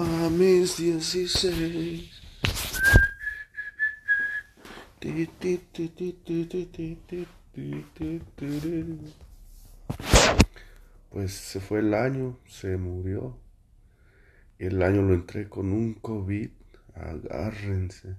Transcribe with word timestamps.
A 0.00 0.30
mis 0.30 0.76
16. 0.76 2.08
Pues 11.10 11.32
se 11.32 11.58
fue 11.58 11.80
el 11.80 11.94
año, 11.94 12.38
se 12.46 12.76
murió. 12.76 13.40
El 14.60 14.80
año 14.84 15.02
lo 15.02 15.14
entré 15.14 15.48
con 15.48 15.72
un 15.72 15.94
COVID. 15.94 16.50
Agárrense. 16.94 18.14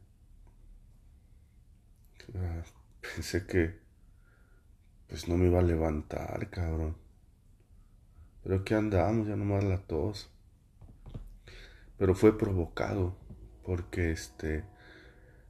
Ah, 2.36 2.62
pensé 3.00 3.46
que 3.46 3.80
pues 5.08 5.30
no 5.30 5.38
me 5.38 5.46
iba 5.46 5.60
a 5.60 5.64
levantar, 5.64 6.50
cabrón. 6.50 6.98
Pero 8.44 8.56
aquí 8.58 8.74
andamos, 8.74 9.30
ya 9.30 9.38
nomás 9.38 9.64
la 9.64 9.78
tos. 9.78 10.30
Pero 12.00 12.16
fue 12.16 12.38
provocado 12.38 13.18
porque 13.64 14.12
este 14.12 14.64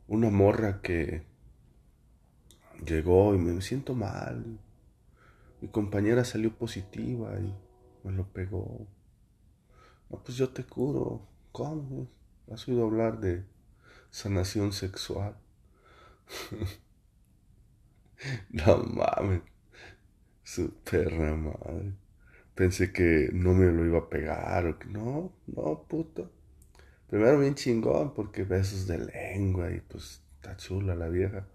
una 0.07 0.31
morra 0.31 0.81
que 0.81 1.23
llegó 2.83 3.35
y 3.35 3.37
me 3.37 3.61
siento 3.61 3.93
mal. 3.93 4.59
Mi 5.61 5.67
compañera 5.67 6.25
salió 6.25 6.57
positiva 6.57 7.39
y 7.39 7.55
me 8.03 8.11
lo 8.11 8.33
pegó. 8.33 8.87
No, 10.09 10.23
pues 10.23 10.37
yo 10.37 10.49
te 10.49 10.63
curo. 10.63 11.27
¿Cómo? 11.51 12.09
¿Has 12.51 12.67
oído 12.67 12.85
hablar 12.85 13.19
de 13.19 13.45
sanación 14.09 14.73
sexual? 14.73 15.37
no 18.49 18.77
mames. 18.77 19.43
Su 20.43 20.73
perra 20.83 21.35
madre. 21.35 21.93
Pensé 22.55 22.91
que 22.91 23.29
no 23.31 23.53
me 23.53 23.71
lo 23.71 23.85
iba 23.85 23.99
a 23.99 24.09
pegar 24.09 24.65
o 24.65 24.79
que 24.79 24.87
no, 24.87 25.31
no, 25.45 25.85
puto. 25.87 26.38
Primero 27.09 27.39
bien 27.39 27.55
chingón 27.55 28.13
porque 28.13 28.43
besos 28.43 28.85
de 28.85 28.99
lengua 28.99 29.71
y 29.71 29.79
pues 29.79 30.21
está 30.35 30.55
chula 30.57 30.93
la 30.93 31.09
vieja. 31.09 31.47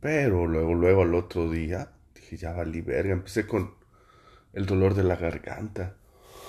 Pero 0.00 0.46
luego, 0.46 0.74
luego 0.74 1.02
al 1.02 1.14
otro 1.14 1.50
día 1.50 1.92
dije, 2.14 2.38
ya 2.38 2.52
valí 2.52 2.80
verga. 2.80 3.12
Empecé 3.12 3.46
con 3.46 3.74
el 4.54 4.64
dolor 4.64 4.94
de 4.94 5.04
la 5.04 5.16
garganta. 5.16 5.96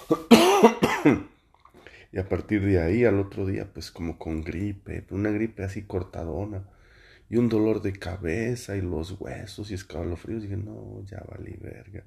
y 2.14 2.18
a 2.18 2.30
partir 2.30 2.66
de 2.66 2.82
ahí 2.82 3.04
al 3.04 3.20
otro 3.20 3.46
día 3.46 3.74
pues 3.74 3.92
como 3.92 4.18
con 4.18 4.44
gripe, 4.44 5.06
una 5.10 5.32
gripe 5.32 5.64
así 5.64 5.84
cortadona. 5.84 6.70
Y 7.30 7.38
un 7.38 7.50
dolor 7.50 7.82
de 7.82 7.94
cabeza 7.94 8.78
y 8.78 8.82
los 8.82 9.20
huesos 9.20 9.72
y 9.72 9.74
escalofríos. 9.74 10.44
Dije, 10.44 10.58
no, 10.58 11.04
ya 11.06 11.22
valí 11.28 11.58
verga. 11.60 12.04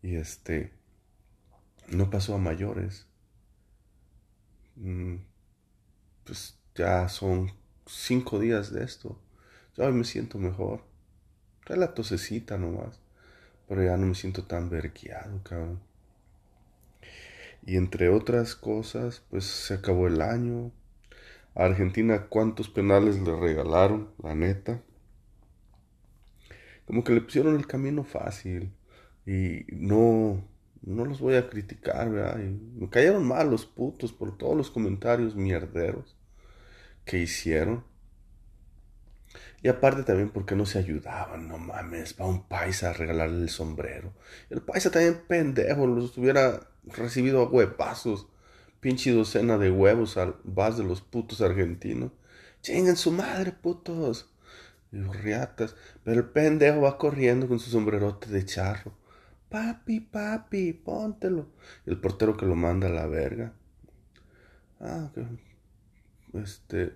Y 0.00 0.16
este, 0.16 0.72
no 1.88 2.08
pasó 2.08 2.36
a 2.36 2.38
mayores. 2.38 3.06
Mm, 4.76 5.16
pues 6.24 6.58
ya 6.74 7.08
son 7.08 7.52
cinco 7.86 8.38
días 8.38 8.72
de 8.72 8.84
esto. 8.84 9.18
Ya 9.76 9.86
hoy 9.86 9.92
me 9.92 10.04
siento 10.04 10.38
mejor. 10.38 10.82
Trae 11.64 11.78
la 11.78 11.94
tosecita 11.94 12.58
nomás. 12.58 13.00
Pero 13.68 13.82
ya 13.82 13.96
no 13.96 14.06
me 14.06 14.14
siento 14.14 14.44
tan 14.44 14.70
vergueado, 14.70 15.42
cabrón. 15.42 15.80
Y 17.64 17.76
entre 17.76 18.08
otras 18.08 18.54
cosas, 18.54 19.22
pues 19.30 19.44
se 19.44 19.74
acabó 19.74 20.06
el 20.06 20.20
año. 20.22 20.70
A 21.54 21.64
Argentina, 21.64 22.26
¿cuántos 22.28 22.68
penales 22.68 23.18
le 23.20 23.34
regalaron? 23.34 24.10
La 24.22 24.34
neta. 24.34 24.82
Como 26.86 27.02
que 27.02 27.12
le 27.12 27.20
pusieron 27.20 27.56
el 27.56 27.66
camino 27.66 28.04
fácil. 28.04 28.72
Y 29.26 29.64
no, 29.72 30.44
no 30.82 31.04
los 31.04 31.20
voy 31.20 31.34
a 31.36 31.48
criticar, 31.48 32.10
¿verdad? 32.10 32.36
me 32.36 32.88
cayeron 32.88 33.26
mal 33.26 33.50
los 33.50 33.66
putos 33.66 34.12
por 34.12 34.36
todos 34.36 34.56
los 34.56 34.70
comentarios 34.70 35.34
mierderos 35.34 36.16
que 37.04 37.18
hicieron. 37.18 37.84
Y 39.62 39.68
aparte 39.68 40.04
también 40.04 40.30
porque 40.30 40.54
no 40.54 40.66
se 40.66 40.78
ayudaban, 40.78 41.48
no 41.48 41.58
mames, 41.58 42.14
va 42.20 42.26
un 42.26 42.46
paisa 42.46 42.90
a 42.90 42.92
regalarle 42.92 43.42
el 43.42 43.48
sombrero. 43.48 44.12
El 44.50 44.62
paisa 44.62 44.90
también 44.90 45.22
pendejo, 45.26 45.86
los 45.86 46.16
hubiera 46.18 46.68
recibido 46.84 47.42
a 47.42 47.48
huevazos. 47.48 48.28
Pinche 48.80 49.12
docena 49.12 49.58
de 49.58 49.70
huevos 49.70 50.16
al 50.16 50.36
vas 50.44 50.76
de 50.76 50.84
los 50.84 51.00
putos 51.00 51.40
argentinos. 51.40 52.12
Chingan 52.60 52.96
su 52.96 53.10
madre, 53.10 53.52
putos. 53.52 54.30
Y 54.92 54.98
los. 54.98 55.74
Pero 56.04 56.20
el 56.20 56.26
pendejo 56.26 56.82
va 56.82 56.98
corriendo 56.98 57.48
con 57.48 57.58
su 57.58 57.70
sombrerote 57.70 58.28
de 58.28 58.44
charro 58.44 58.92
papi, 59.48 60.00
papi, 60.00 60.72
póntelo. 60.72 61.52
El 61.86 62.00
portero 62.00 62.36
que 62.36 62.46
lo 62.46 62.56
manda 62.56 62.88
a 62.88 62.90
la 62.90 63.06
verga. 63.06 63.52
Ah, 64.80 65.10
que, 65.14 65.26
este, 66.38 66.92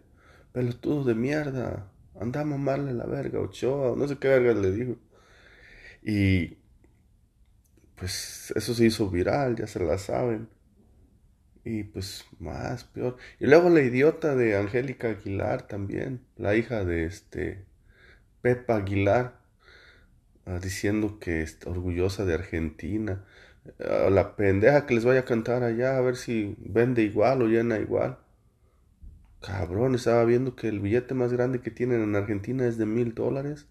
pelotudo 0.52 1.04
de 1.04 1.14
mierda, 1.14 1.90
anda 2.20 2.42
a 2.42 2.44
mamarle 2.44 2.92
la 2.92 3.06
verga, 3.06 3.40
Ochoa, 3.40 3.96
no 3.96 4.06
sé 4.08 4.18
qué 4.18 4.28
verga 4.28 4.54
le 4.54 4.72
dijo. 4.72 4.96
Y 6.02 6.58
pues 7.96 8.52
eso 8.56 8.74
se 8.74 8.86
hizo 8.86 9.10
viral, 9.10 9.56
ya 9.56 9.66
se 9.66 9.80
la 9.80 9.98
saben. 9.98 10.48
Y 11.64 11.84
pues 11.84 12.24
más, 12.38 12.84
peor. 12.84 13.16
Y 13.38 13.46
luego 13.46 13.68
la 13.70 13.82
idiota 13.82 14.34
de 14.34 14.56
Angélica 14.56 15.10
Aguilar 15.10 15.66
también, 15.68 16.24
la 16.36 16.56
hija 16.56 16.84
de 16.84 17.04
este 17.04 17.66
Pepa 18.40 18.76
Aguilar 18.76 19.39
diciendo 20.58 21.18
que 21.18 21.42
está 21.42 21.70
orgullosa 21.70 22.24
de 22.24 22.34
Argentina. 22.34 23.24
Ah, 23.78 24.08
la 24.10 24.36
pendeja 24.36 24.86
que 24.86 24.94
les 24.94 25.04
vaya 25.04 25.20
a 25.20 25.24
cantar 25.24 25.62
allá 25.62 25.96
a 25.96 26.00
ver 26.00 26.16
si 26.16 26.56
vende 26.58 27.02
igual 27.02 27.42
o 27.42 27.46
llena 27.46 27.78
igual. 27.78 28.18
Cabrón, 29.40 29.94
estaba 29.94 30.24
viendo 30.24 30.54
que 30.54 30.68
el 30.68 30.80
billete 30.80 31.14
más 31.14 31.32
grande 31.32 31.60
que 31.60 31.70
tienen 31.70 32.02
en 32.02 32.16
Argentina 32.16 32.66
es 32.66 32.76
de 32.78 32.86
mil 32.86 33.14
dólares. 33.14 33.66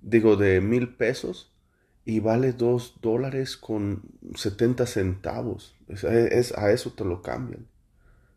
Digo, 0.00 0.36
de 0.36 0.60
mil 0.60 0.94
pesos. 0.96 1.52
Y 2.04 2.20
vale 2.20 2.52
dos 2.52 2.98
dólares 3.02 3.56
con 3.56 4.02
setenta 4.36 4.86
centavos. 4.86 5.76
Es, 5.88 6.56
a 6.56 6.70
eso 6.70 6.92
te 6.92 7.04
lo 7.04 7.20
cambian. 7.20 7.66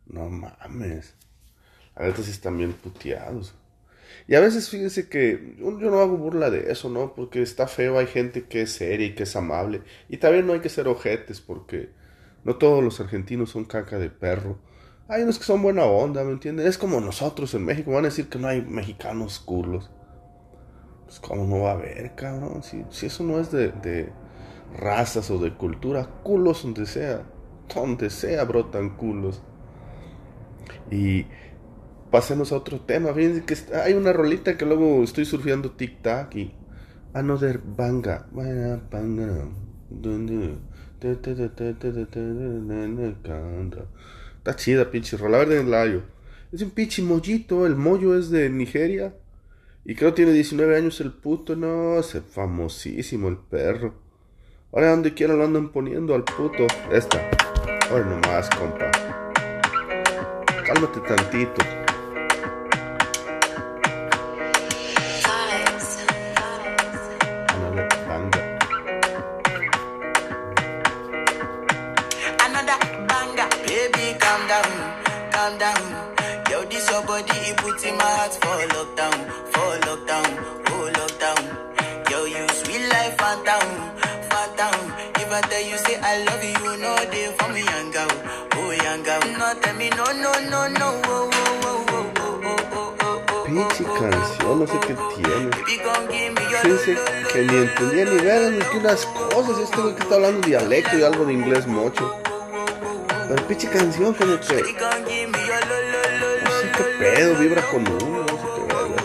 No 0.06 0.28
mames. 0.28 1.14
A 1.94 2.02
veces 2.02 2.28
están 2.28 2.58
bien 2.58 2.72
puteados. 2.72 3.54
Y 4.26 4.34
a 4.34 4.40
veces 4.40 4.68
fíjense 4.68 5.08
que 5.08 5.56
yo 5.58 5.70
no 5.70 6.00
hago 6.00 6.16
burla 6.16 6.50
de 6.50 6.70
eso, 6.70 6.88
¿no? 6.88 7.14
Porque 7.14 7.42
está 7.42 7.66
feo, 7.66 7.98
hay 7.98 8.06
gente 8.06 8.44
que 8.44 8.62
es 8.62 8.72
seria 8.72 9.06
y 9.06 9.14
que 9.14 9.24
es 9.24 9.36
amable. 9.36 9.82
Y 10.08 10.18
también 10.18 10.46
no 10.46 10.52
hay 10.52 10.60
que 10.60 10.68
ser 10.68 10.88
ojetes 10.88 11.40
porque 11.40 11.90
no 12.44 12.56
todos 12.56 12.82
los 12.82 13.00
argentinos 13.00 13.50
son 13.50 13.64
caca 13.64 13.98
de 13.98 14.10
perro. 14.10 14.58
Hay 15.08 15.22
unos 15.22 15.38
que 15.38 15.44
son 15.44 15.62
buena 15.62 15.84
onda, 15.84 16.22
¿me 16.22 16.32
entienden? 16.32 16.66
Es 16.66 16.78
como 16.78 17.00
nosotros 17.00 17.52
en 17.54 17.64
México, 17.64 17.90
van 17.90 18.04
a 18.04 18.08
decir 18.08 18.28
que 18.28 18.38
no 18.38 18.48
hay 18.48 18.62
mexicanos 18.62 19.40
culos. 19.40 19.90
Pues 21.04 21.18
cómo 21.18 21.44
no 21.44 21.64
va 21.64 21.70
a 21.70 21.74
haber, 21.74 22.14
cabrón. 22.14 22.62
Si, 22.62 22.84
si 22.90 23.06
eso 23.06 23.24
no 23.24 23.40
es 23.40 23.50
de, 23.50 23.72
de 23.72 24.12
razas 24.78 25.28
o 25.30 25.38
de 25.38 25.52
cultura, 25.54 26.08
culos 26.22 26.62
donde 26.62 26.86
sea. 26.86 27.24
Donde 27.74 28.10
sea 28.10 28.44
brotan 28.44 28.96
culos. 28.96 29.42
Y 30.90 31.26
pasemos 32.10 32.52
a 32.52 32.56
otro 32.56 32.80
tema. 32.80 33.12
Fíjense 33.14 33.44
que 33.44 33.56
hay 33.76 33.94
una 33.94 34.12
rolita 34.12 34.56
que 34.56 34.66
luego 34.66 35.02
estoy 35.02 35.24
surfeando 35.24 35.70
TikTok 35.72 36.34
y 36.36 36.54
Another 37.12 37.58
Banga. 37.58 38.26
Banga. 38.32 39.48
Está 44.38 44.56
chida, 44.56 44.90
pinche 44.90 45.16
rola. 45.16 45.40
A 45.40 45.44
ver, 45.44 45.58
el 45.58 45.70
layo. 45.70 46.02
Es 46.52 46.62
un 46.62 46.70
pinche 46.70 47.02
mollito. 47.02 47.66
El 47.66 47.76
mollo 47.76 48.16
es 48.16 48.30
de 48.30 48.48
Nigeria. 48.50 49.14
Y 49.84 49.94
creo 49.94 50.10
que 50.10 50.16
tiene 50.16 50.32
19 50.32 50.76
años 50.76 51.00
el 51.00 51.12
puto. 51.12 51.56
No, 51.56 51.98
es 51.98 52.16
famosísimo 52.30 53.28
el 53.28 53.38
perro. 53.38 53.94
Ahora 54.72 54.90
donde 54.90 55.14
quiera 55.14 55.34
lo 55.34 55.44
andan 55.44 55.72
poniendo 55.72 56.14
al 56.14 56.24
puto. 56.24 56.66
Esta. 56.92 57.28
Ahora 57.90 58.04
nomás, 58.04 58.48
compa. 58.50 58.90
Cálmate 60.64 61.00
tantito. 61.00 61.79
Pinche 93.46 93.84
canción, 93.98 94.58
no 94.60 94.66
sé 94.66 94.78
qué 94.86 94.94
tiene. 95.16 95.50
Fíjense 96.60 96.98
que 97.32 97.42
ni 97.42 97.56
entendía 97.56 98.04
ni 98.04 98.16
ver 98.18 98.52
ni 98.52 98.58
que 98.60 98.76
unas 98.76 99.06
cosas. 99.06 99.58
Este 99.58 99.80
güey 99.80 99.94
que 99.94 100.02
está 100.02 100.16
hablando 100.16 100.46
dialecto 100.46 100.98
y 100.98 101.02
algo 101.02 101.24
de 101.24 101.32
inglés 101.32 101.66
mocho. 101.66 102.14
Pero 103.26 103.46
pinche 103.46 103.68
canción 103.70 104.12
como 104.12 104.34
pedo, 107.00 107.34
vibra 107.36 107.62
con 107.70 107.86
uno, 107.88 108.24
no. 108.26 108.26
No, 108.26 108.86
pues... 108.86 109.04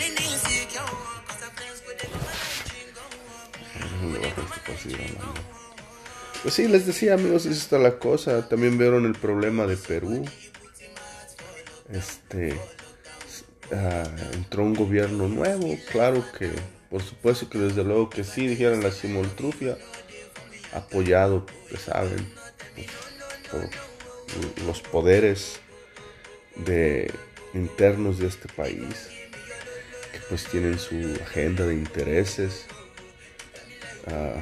Pues 6.41 6.53
sí, 6.53 6.67
les 6.69 6.85
decía 6.85 7.15
amigos, 7.15 7.45
esa 7.45 7.61
está 7.61 7.77
la 7.77 7.99
cosa. 7.99 8.47
También 8.47 8.77
vieron 8.77 9.05
el 9.05 9.15
problema 9.15 9.67
de 9.67 9.75
Perú. 9.75 10.23
Este 11.91 12.57
ah, 13.73 14.09
entró 14.33 14.63
un 14.63 14.75
gobierno 14.75 15.27
nuevo, 15.27 15.77
claro 15.91 16.23
que, 16.37 16.51
por 16.89 17.01
supuesto 17.01 17.49
que 17.49 17.57
desde 17.57 17.83
luego 17.83 18.09
que 18.09 18.23
sí, 18.23 18.47
dijeron 18.47 18.81
la 18.81 18.91
simultrufia, 18.91 19.77
apoyado, 20.71 21.45
pues 21.67 21.81
saben, 21.81 22.31
por 23.51 23.69
los 24.65 24.81
poderes 24.81 25.59
de 26.55 27.11
internos 27.53 28.19
de 28.19 28.27
este 28.27 28.47
país, 28.53 29.09
que 30.11 30.19
pues 30.29 30.45
tienen 30.45 30.79
su 30.79 30.95
agenda 31.21 31.65
de 31.65 31.73
intereses. 31.73 32.65
Ah, 34.07 34.41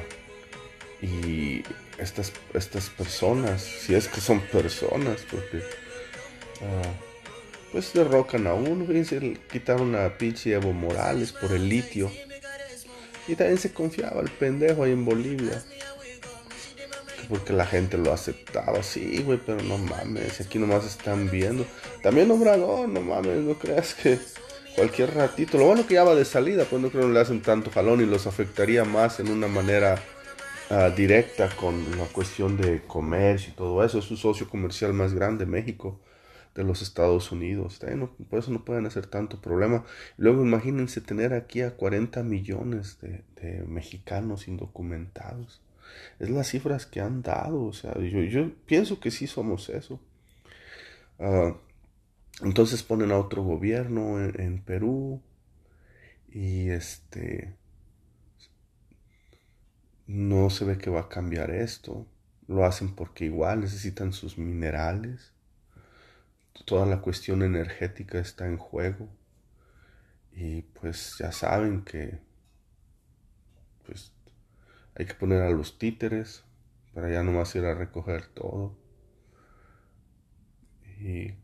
y 1.00 1.62
estas, 1.98 2.32
estas 2.54 2.90
personas, 2.90 3.62
si 3.62 3.94
es 3.94 4.08
que 4.08 4.20
son 4.20 4.40
personas, 4.40 5.24
porque 5.30 5.62
ah, 6.62 6.92
pues 7.72 7.92
derrocan 7.92 8.46
a 8.46 8.54
uno, 8.54 8.86
quitaron 9.50 9.94
a 9.94 10.16
pinche 10.16 10.52
Evo 10.52 10.72
Morales 10.72 11.32
por 11.32 11.52
el 11.52 11.68
litio. 11.68 12.10
Y 13.26 13.34
también 13.34 13.58
se 13.58 13.72
confiaba 13.72 14.22
el 14.22 14.30
pendejo 14.30 14.84
ahí 14.84 14.92
en 14.92 15.04
Bolivia. 15.04 15.62
Porque 17.28 17.52
la 17.52 17.66
gente 17.66 17.98
lo 17.98 18.10
aceptaba, 18.10 18.82
sí, 18.82 19.22
güey, 19.22 19.38
pero 19.44 19.62
no 19.62 19.76
mames, 19.76 20.40
aquí 20.40 20.58
nomás 20.58 20.86
están 20.86 21.30
viendo. 21.30 21.66
También 22.02 22.30
Obrador, 22.30 22.88
no 22.88 23.02
mames, 23.02 23.40
no 23.40 23.58
creas 23.58 23.94
que 23.94 24.18
cualquier 24.78 25.14
ratito. 25.14 25.58
Lo 25.58 25.66
bueno 25.66 25.86
que 25.86 25.94
ya 25.94 26.04
va 26.04 26.14
de 26.14 26.24
salida, 26.24 26.64
pues 26.64 26.80
no 26.80 26.90
creo 26.90 27.06
que 27.06 27.12
le 27.12 27.20
hacen 27.20 27.42
tanto 27.42 27.70
jalón 27.70 28.00
y 28.00 28.06
los 28.06 28.26
afectaría 28.26 28.84
más 28.84 29.20
en 29.20 29.30
una 29.30 29.48
manera 29.48 30.00
Ah, 30.70 30.90
directa 30.90 31.48
con 31.56 31.96
la 31.96 32.04
cuestión 32.04 32.58
de 32.58 32.82
comercio 32.82 33.52
y 33.52 33.56
todo 33.56 33.82
eso. 33.82 33.98
Es 33.98 34.04
su 34.04 34.18
socio 34.18 34.50
comercial 34.50 34.92
más 34.92 35.14
grande, 35.14 35.46
México, 35.46 35.98
de 36.54 36.62
los 36.62 36.82
Estados 36.82 37.32
Unidos. 37.32 37.80
por 38.28 38.38
eso 38.38 38.50
no 38.50 38.64
pueden 38.66 38.84
hacer 38.84 39.06
tanto 39.06 39.40
problema. 39.40 39.84
Luego 40.18 40.42
imagínense 40.42 41.00
tener 41.00 41.32
aquí 41.32 41.62
a 41.62 41.74
40 41.74 42.22
millones 42.22 42.98
de, 43.00 43.64
mexicanos 43.66 44.46
indocumentados. 44.46 45.62
Es 46.18 46.28
las 46.28 46.48
cifras 46.48 46.84
que 46.84 47.00
han 47.00 47.22
dado. 47.22 47.64
O 47.64 47.72
sea, 47.72 47.94
yo, 47.94 48.20
yo 48.24 48.50
pienso 48.66 49.00
que 49.00 49.10
sí 49.10 49.26
somos 49.26 49.70
eso. 49.70 50.00
Ah, 51.18 51.54
entonces 52.42 52.82
ponen 52.82 53.10
a 53.10 53.18
otro 53.18 53.42
gobierno 53.42 54.20
en 54.20 54.62
Perú 54.62 55.22
y 56.30 56.70
este 56.70 57.56
no 60.08 60.48
se 60.50 60.64
ve 60.64 60.78
que 60.78 60.90
va 60.90 61.00
a 61.00 61.08
cambiar 61.08 61.50
esto. 61.50 62.06
Lo 62.46 62.64
hacen 62.64 62.94
porque 62.94 63.26
igual 63.26 63.60
necesitan 63.60 64.12
sus 64.12 64.38
minerales. 64.38 65.32
Toda 66.64 66.86
la 66.86 67.02
cuestión 67.02 67.42
energética 67.42 68.18
está 68.18 68.46
en 68.46 68.56
juego. 68.56 69.08
Y 70.32 70.62
pues 70.62 71.16
ya 71.18 71.30
saben 71.30 71.82
que 71.82 72.20
pues 73.84 74.12
hay 74.94 75.06
que 75.06 75.14
poner 75.14 75.42
a 75.42 75.50
los 75.50 75.78
títeres 75.78 76.44
para 76.94 77.10
ya 77.10 77.22
nomás 77.22 77.54
ir 77.54 77.64
a 77.64 77.74
recoger 77.74 78.26
todo. 78.28 78.76
Y 81.00 81.34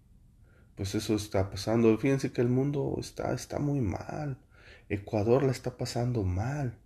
pues 0.77 0.95
eso 0.95 1.15
está 1.15 1.51
pasando. 1.51 1.97
Fíjense 1.99 2.33
que 2.33 2.41
el 2.41 2.49
mundo 2.49 2.97
está, 2.99 3.33
está 3.35 3.59
muy 3.59 3.81
mal. 3.81 4.39
Ecuador 4.89 5.43
la 5.43 5.53
está 5.53 5.77
pasando 5.77 6.23
mal. 6.25 6.79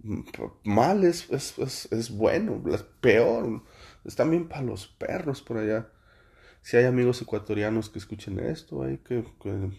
Mal 0.64 1.04
es, 1.04 1.28
es, 1.30 2.10
bueno, 2.10 2.62
es 2.72 2.82
peor. 2.82 3.62
Está 4.04 4.24
bien 4.24 4.48
para 4.48 4.62
los 4.62 4.86
perros 4.86 5.42
por 5.42 5.58
allá. 5.58 5.88
Si 6.62 6.76
hay 6.76 6.84
amigos 6.84 7.22
ecuatorianos 7.22 7.88
que 7.88 7.98
escuchen 7.98 8.38
esto, 8.40 8.82
hay 8.82 8.98
que, 8.98 9.24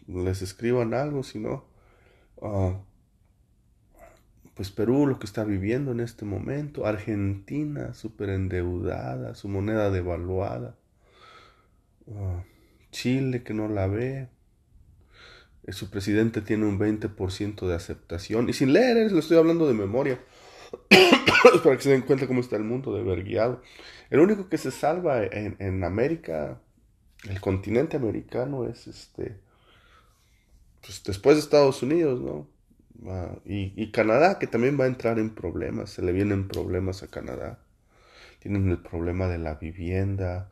les 0.08 0.42
escriban 0.42 0.94
algo, 0.94 1.24
si 1.24 1.40
no. 1.40 1.66
Ah, 2.42 2.80
pues 4.60 4.72
Perú 4.72 5.08
lo 5.08 5.20
que 5.20 5.26
está 5.26 5.46
viviendo 5.46 5.92
en 5.92 6.02
este 6.02 6.26
momento, 6.26 6.86
Argentina 6.86 7.94
súper 7.94 8.30
endeudada, 8.30 9.34
su 9.36 9.48
moneda 9.48 9.90
devaluada, 9.90 10.76
ah, 12.14 12.44
Chile 12.92 13.44
que 13.44 13.54
no 13.54 13.68
la 13.68 13.88
ve, 13.88 14.30
eh, 15.66 15.72
su 15.72 15.90
presidente 15.90 16.42
tiene 16.42 16.66
un 16.66 16.80
20% 16.80 17.68
de 17.68 17.76
aceptación. 17.76 18.50
Y 18.50 18.54
sin 18.54 18.74
leer, 18.74 18.98
eh, 18.98 19.10
le 19.10 19.20
estoy 19.20 19.38
hablando 19.38 19.68
de 19.68 19.74
memoria. 19.74 20.20
para 21.64 21.76
que 21.78 21.84
se 21.84 21.92
den 21.92 22.02
cuenta 22.02 22.28
cómo 22.28 22.42
está 22.42 22.56
el 22.56 22.64
mundo 22.64 22.94
de 22.94 23.04
verguiado. 23.04 23.62
El 24.10 24.20
único 24.20 24.50
que 24.50 24.58
se 24.58 24.72
salva 24.72 25.24
en, 25.24 25.84
América, 25.84 26.60
el 27.28 27.40
continente 27.42 27.98
americano, 27.98 28.68
es 28.68 28.88
este. 28.88 29.38
Pues 30.82 31.04
después 31.04 31.36
de 31.36 31.42
Estados 31.42 31.84
Unidos, 31.84 32.22
¿no? 32.22 32.48
Ah, 33.10 33.36
y, 33.46 33.74
y, 33.82 33.92
Canadá, 33.92 34.40
que 34.40 34.48
también 34.48 34.80
va 34.80 34.86
a 34.86 34.88
entrar 34.88 35.20
en 35.20 35.30
problemas. 35.34 35.92
Se 35.92 36.02
le 36.02 36.12
vienen 36.12 36.48
problemas 36.48 37.04
a 37.04 37.08
Canadá. 37.08 37.60
Tienen 38.40 38.70
el 38.70 38.80
problema 38.80 39.28
de 39.28 39.38
la 39.38 39.56
vivienda, 39.56 40.50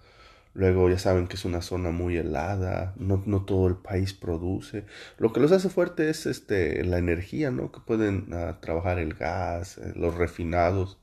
Luego 0.57 0.89
ya 0.89 0.98
saben 0.98 1.27
que 1.27 1.36
es 1.36 1.45
una 1.45 1.61
zona 1.61 1.92
muy 1.92 2.18
helada, 2.18 2.95
no, 2.97 3.45
todo 3.45 3.68
el 3.68 3.76
país 3.76 4.16
produce. 4.16 4.85
Lo 5.19 5.31
que 5.31 5.40
los 5.40 5.52
hace 5.52 5.69
fuerte 5.69 6.09
es 6.09 6.26
este, 6.26 6.83
la 6.83 6.97
energía, 6.97 7.52
¿no? 7.52 7.71
Que 7.71 7.80
pueden 7.80 8.33
ah, 8.33 8.57
trabajar 8.59 8.97
el 8.97 9.14
gas, 9.14 9.78
eh, 9.78 9.94
los 9.95 10.16
refinados. 10.16 10.97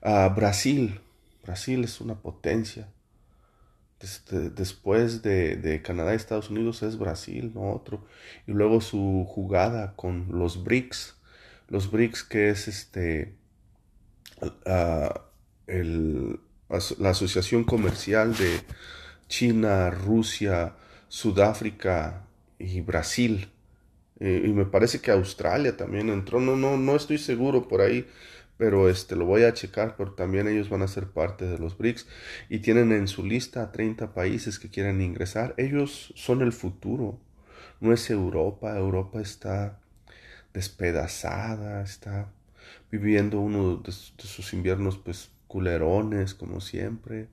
Ah, 0.00 0.32
Brasil, 0.36 1.00
Brasil 1.42 1.82
es 1.82 2.00
una 2.00 2.14
potencia. 2.20 2.88
después 4.54 5.22
de, 5.22 5.56
de, 5.56 5.82
Canadá 5.82 6.12
y 6.12 6.16
Estados 6.16 6.48
Unidos 6.48 6.84
es 6.84 6.98
Brasil, 6.98 7.50
no 7.54 7.72
otro. 7.72 8.06
Y 8.46 8.52
luego 8.52 8.80
su 8.80 9.26
jugada 9.28 9.96
con 9.96 10.38
los 10.38 10.62
BRICS. 10.62 11.16
Los 11.66 11.90
BRICS 11.90 12.22
que 12.22 12.50
es 12.50 12.68
este... 12.68 13.34
Ah, 14.66 15.22
el 15.66 16.38
la 16.98 17.10
Asociación 17.10 17.64
Comercial 17.64 18.36
de 18.36 18.60
China, 19.28 19.90
Rusia, 19.90 20.74
Sudáfrica 21.08 22.26
y 22.58 22.80
Brasil. 22.80 23.50
Eh, 24.20 24.44
y 24.46 24.52
me 24.52 24.64
parece 24.64 25.00
que 25.00 25.10
Australia 25.10 25.76
también 25.76 26.08
entró, 26.08 26.40
no, 26.40 26.56
no, 26.56 26.76
no 26.76 26.94
estoy 26.94 27.18
seguro 27.18 27.66
por 27.66 27.80
ahí, 27.80 28.06
pero 28.56 28.88
este, 28.88 29.16
lo 29.16 29.24
voy 29.24 29.42
a 29.42 29.52
checar, 29.52 29.96
porque 29.96 30.14
también 30.16 30.46
ellos 30.46 30.68
van 30.68 30.82
a 30.82 30.86
ser 30.88 31.08
parte 31.08 31.46
de 31.46 31.58
los 31.58 31.76
BRICS 31.76 32.06
y 32.48 32.60
tienen 32.60 32.92
en 32.92 33.08
su 33.08 33.24
lista 33.24 33.62
a 33.62 33.72
30 33.72 34.14
países 34.14 34.60
que 34.60 34.70
quieren 34.70 35.00
ingresar. 35.00 35.54
Ellos 35.56 36.12
son 36.14 36.42
el 36.42 36.52
futuro, 36.52 37.18
no 37.80 37.92
es 37.92 38.08
Europa, 38.10 38.78
Europa 38.78 39.20
está 39.20 39.80
despedazada, 40.54 41.82
está 41.82 42.30
viviendo 42.92 43.40
uno 43.40 43.78
de 43.78 43.90
sus 43.90 44.52
inviernos 44.52 44.98
pues 44.98 45.31
culerones, 45.52 46.32
como 46.32 46.62
siempre. 46.62 47.28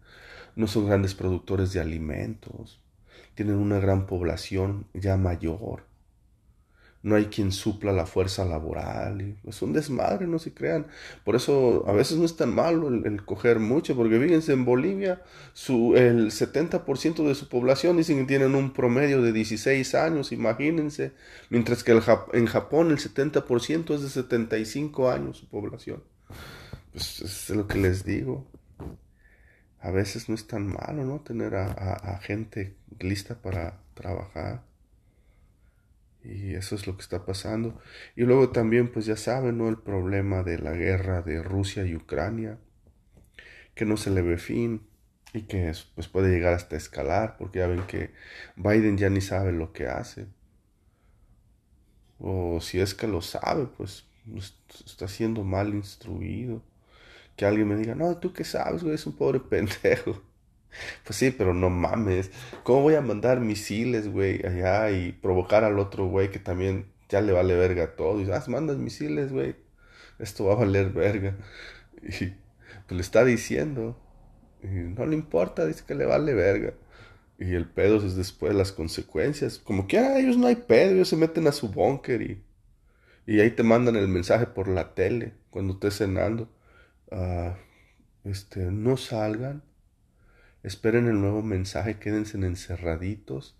No 0.57 0.67
son 0.67 0.87
grandes 0.87 1.15
productores 1.15 1.71
de 1.71 1.79
alimentos. 1.79 2.81
Tienen 3.33 3.55
una 3.55 3.79
gran 3.79 4.07
población 4.07 4.85
ya 4.93 5.15
mayor. 5.15 5.83
No 7.01 7.15
hay 7.15 7.27
quien 7.27 7.53
supla 7.53 7.93
la 7.93 8.05
fuerza 8.05 8.43
laboral. 8.43 9.37
Es 9.47 9.61
un 9.61 9.71
desmadre, 9.71 10.27
no 10.27 10.37
se 10.37 10.53
crean. 10.53 10.87
Por 11.23 11.37
eso 11.37 11.85
a 11.87 11.93
veces 11.93 12.17
no 12.17 12.25
es 12.25 12.35
tan 12.35 12.53
malo 12.53 12.89
el, 12.89 13.23
coger 13.23 13.59
mucho, 13.59 13.95
porque 13.95 14.19
fíjense, 14.19 14.51
en 14.51 14.65
Bolivia 14.65 15.21
el 15.95 16.29
70% 16.29 17.25
de 17.25 17.35
su 17.35 17.47
población 17.47 17.95
dicen 17.95 18.17
que 18.17 18.25
tienen 18.25 18.53
un 18.53 18.73
promedio 18.73 19.21
de 19.21 19.31
16 19.31 19.95
años, 19.95 20.33
imagínense. 20.33 21.13
Mientras 21.49 21.85
que 21.85 21.93
en 22.33 22.45
Japón 22.47 22.91
el 22.91 22.97
70% 22.97 23.95
es 23.95 24.01
de 24.01 24.09
75 24.09 25.09
años 25.09 25.37
su 25.37 25.47
población. 25.47 26.03
Pues 26.91 27.21
es 27.21 27.49
lo 27.51 27.67
que 27.67 27.77
les 27.77 28.03
digo. 28.03 28.47
a 29.81 29.91
veces 29.91 30.27
no 30.29 30.35
es 30.35 30.47
tan 30.47 30.67
malo, 30.67 31.05
¿no? 31.05 31.21
Tener 31.21 31.55
a, 31.55 32.19
gente 32.21 32.75
lista 32.99 33.41
para 33.41 33.81
trabajar. 33.93 34.63
Y 36.23 36.53
eso 36.55 36.75
es 36.75 36.85
lo 36.87 36.95
que 36.95 37.01
está 37.01 37.25
pasando. 37.25 37.79
Y 38.15 38.23
luego 38.23 38.49
también, 38.51 38.91
pues 38.91 39.05
ya 39.05 39.15
saben, 39.15 39.57
¿no? 39.57 39.69
El 39.69 39.77
problema 39.77 40.43
de 40.43 40.59
la 40.59 40.73
guerra 40.73 41.21
de 41.21 41.41
Rusia 41.43 41.85
y 41.85 41.95
Ucrania, 41.95 42.59
que 43.75 43.85
no 43.85 43.95
se 43.97 44.09
le 44.11 44.21
ve 44.21 44.37
fin 44.37 44.81
y 45.33 45.43
que 45.43 45.73
pues 45.95 46.07
puede 46.07 46.29
llegar 46.31 46.53
hasta 46.53 46.75
escalar, 46.75 47.37
porque 47.37 47.59
ya 47.59 47.67
ven 47.67 47.83
que 47.87 48.11
Biden 48.57 48.97
ya 48.97 49.09
ni 49.09 49.21
sabe 49.21 49.53
lo 49.53 49.71
que 49.73 49.87
hace. 49.87 50.27
O 52.19 52.59
si 52.61 52.79
es 52.81 52.93
que 52.95 53.07
lo 53.07 53.21
sabe, 53.21 53.67
pues 53.67 54.05
está 54.85 55.07
siendo 55.07 55.43
mal 55.43 55.73
instruido 55.73 56.63
que 57.39 57.45
alguien 57.45 57.69
me 57.69 57.77
diga, 57.77 57.95
no, 57.95 58.17
tú 58.17 58.33
qué 58.33 58.43
sabes, 58.43 58.83
güey, 58.83 58.95
es 58.95 59.05
un 59.07 59.13
pobre 59.13 59.39
pendejo. 59.49 60.21
Pues 61.05 61.15
sí, 61.15 61.31
pero 61.31 61.53
no 61.53 61.69
mames. 61.69 62.31
¿Cómo 62.63 62.81
voy 62.81 62.95
a 62.95 63.01
mandar 63.01 63.39
misiles, 63.39 64.11
güey, 64.11 64.45
allá 64.45 64.91
y 64.91 65.13
provocar 65.13 65.63
al 65.63 65.79
otro 65.79 66.07
güey 66.07 66.31
que 66.31 66.39
también 66.39 66.91
ya 67.07 67.21
le 67.21 67.31
vale 67.31 67.55
verga 67.55 67.95
todo? 67.95 68.17
Y 68.17 68.25
dice, 68.25 68.33
ah, 68.33 68.43
mandas 68.49 68.75
misiles, 68.77 69.31
güey. 69.31 69.55
Esto 70.19 70.45
va 70.45 70.53
a 70.53 70.57
valer 70.57 70.89
verga. 70.91 71.37
Y 72.03 72.09
pues 72.87 72.91
le 72.91 73.01
está 73.01 73.23
diciendo. 73.23 73.97
Y 74.61 74.67
no 74.67 75.05
le 75.05 75.15
importa, 75.15 75.65
dice 75.65 75.85
que 75.87 75.95
le 75.95 76.05
vale 76.05 76.33
verga. 76.33 76.73
Y 77.39 77.53
el 77.55 77.69
pedo 77.69 78.05
es 78.05 78.17
después 78.17 78.53
las 78.53 78.73
consecuencias. 78.73 79.59
Como 79.59 79.87
que 79.87 79.97
a 79.97 80.19
ellos 80.19 80.37
no 80.37 80.47
hay 80.47 80.57
pedo, 80.57 80.91
ellos 80.91 81.07
se 81.07 81.15
meten 81.15 81.47
a 81.47 81.53
su 81.53 81.69
búnker 81.69 82.21
y, 82.21 82.43
y 83.25 83.39
ahí 83.39 83.51
te 83.51 83.63
mandan 83.63 83.95
el 83.95 84.09
mensaje 84.09 84.45
por 84.45 84.67
la 84.67 84.93
tele 84.93 85.33
cuando 85.51 85.73
estés 85.75 85.97
cenando. 85.99 86.49
Este, 88.23 88.71
no 88.71 88.97
salgan, 88.97 89.63
esperen 90.63 91.07
el 91.07 91.19
nuevo 91.19 91.41
mensaje, 91.41 91.99
quédense 91.99 92.37
encerraditos. 92.37 93.57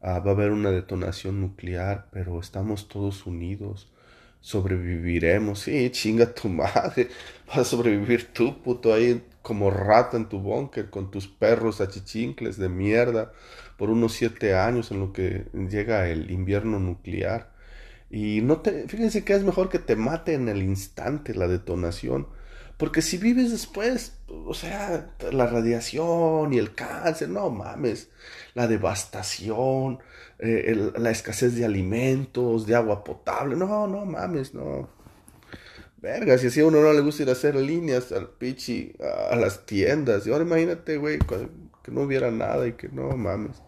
Ah, 0.00 0.20
va 0.20 0.30
a 0.30 0.34
haber 0.34 0.50
una 0.52 0.70
detonación 0.70 1.40
nuclear, 1.40 2.08
pero 2.12 2.40
estamos 2.40 2.88
todos 2.88 3.26
unidos. 3.26 3.92
Sobreviviremos. 4.40 5.60
Sí, 5.60 5.90
chinga 5.90 6.32
tu 6.32 6.48
madre. 6.48 7.08
Vas 7.48 7.58
a 7.58 7.64
sobrevivir 7.64 8.32
tú, 8.32 8.62
puto, 8.62 8.94
ahí 8.94 9.24
como 9.42 9.70
rata 9.70 10.16
en 10.16 10.28
tu 10.28 10.40
búnker 10.40 10.90
con 10.90 11.10
tus 11.10 11.26
perros 11.26 11.80
achichincles 11.80 12.58
de 12.58 12.68
mierda 12.68 13.32
por 13.76 13.90
unos 13.90 14.12
siete 14.12 14.54
años 14.54 14.90
en 14.90 15.00
lo 15.00 15.12
que 15.12 15.46
llega 15.70 16.08
el 16.08 16.30
invierno 16.30 16.78
nuclear. 16.78 17.52
Y 18.10 18.40
no 18.42 18.60
te, 18.60 18.88
fíjense 18.88 19.24
que 19.24 19.34
es 19.34 19.44
mejor 19.44 19.68
que 19.68 19.78
te 19.78 19.96
mate 19.96 20.34
en 20.34 20.48
el 20.48 20.62
instante 20.62 21.34
la 21.34 21.48
detonación 21.48 22.28
porque 22.78 23.02
si 23.02 23.18
vives 23.18 23.50
después, 23.50 24.16
o 24.28 24.54
sea, 24.54 25.10
la 25.32 25.46
radiación 25.48 26.52
y 26.52 26.58
el 26.58 26.74
cáncer, 26.74 27.28
no 27.28 27.50
mames, 27.50 28.08
la 28.54 28.68
devastación, 28.68 29.98
eh, 30.38 30.92
la 30.96 31.10
escasez 31.10 31.56
de 31.56 31.64
alimentos, 31.64 32.66
de 32.66 32.76
agua 32.76 33.02
potable, 33.02 33.56
no, 33.56 33.88
no 33.88 34.06
mames, 34.06 34.54
no. 34.54 34.88
Verga, 36.00 36.38
si 36.38 36.46
así 36.46 36.60
a 36.60 36.66
uno 36.66 36.80
no 36.80 36.92
le 36.92 37.00
gusta 37.00 37.24
ir 37.24 37.28
a 37.28 37.32
hacer 37.32 37.56
líneas 37.56 38.12
al 38.12 38.28
pichi, 38.28 38.94
a, 39.30 39.34
las 39.34 39.66
tiendas, 39.66 40.24
y 40.24 40.30
ahora 40.30 40.44
imagínate, 40.44 40.96
güey, 40.98 41.18
que 41.82 41.90
no 41.90 42.02
hubiera 42.02 42.30
nada 42.30 42.68
y 42.68 42.74
que 42.74 42.88
no 42.88 43.10
mames. 43.16 43.60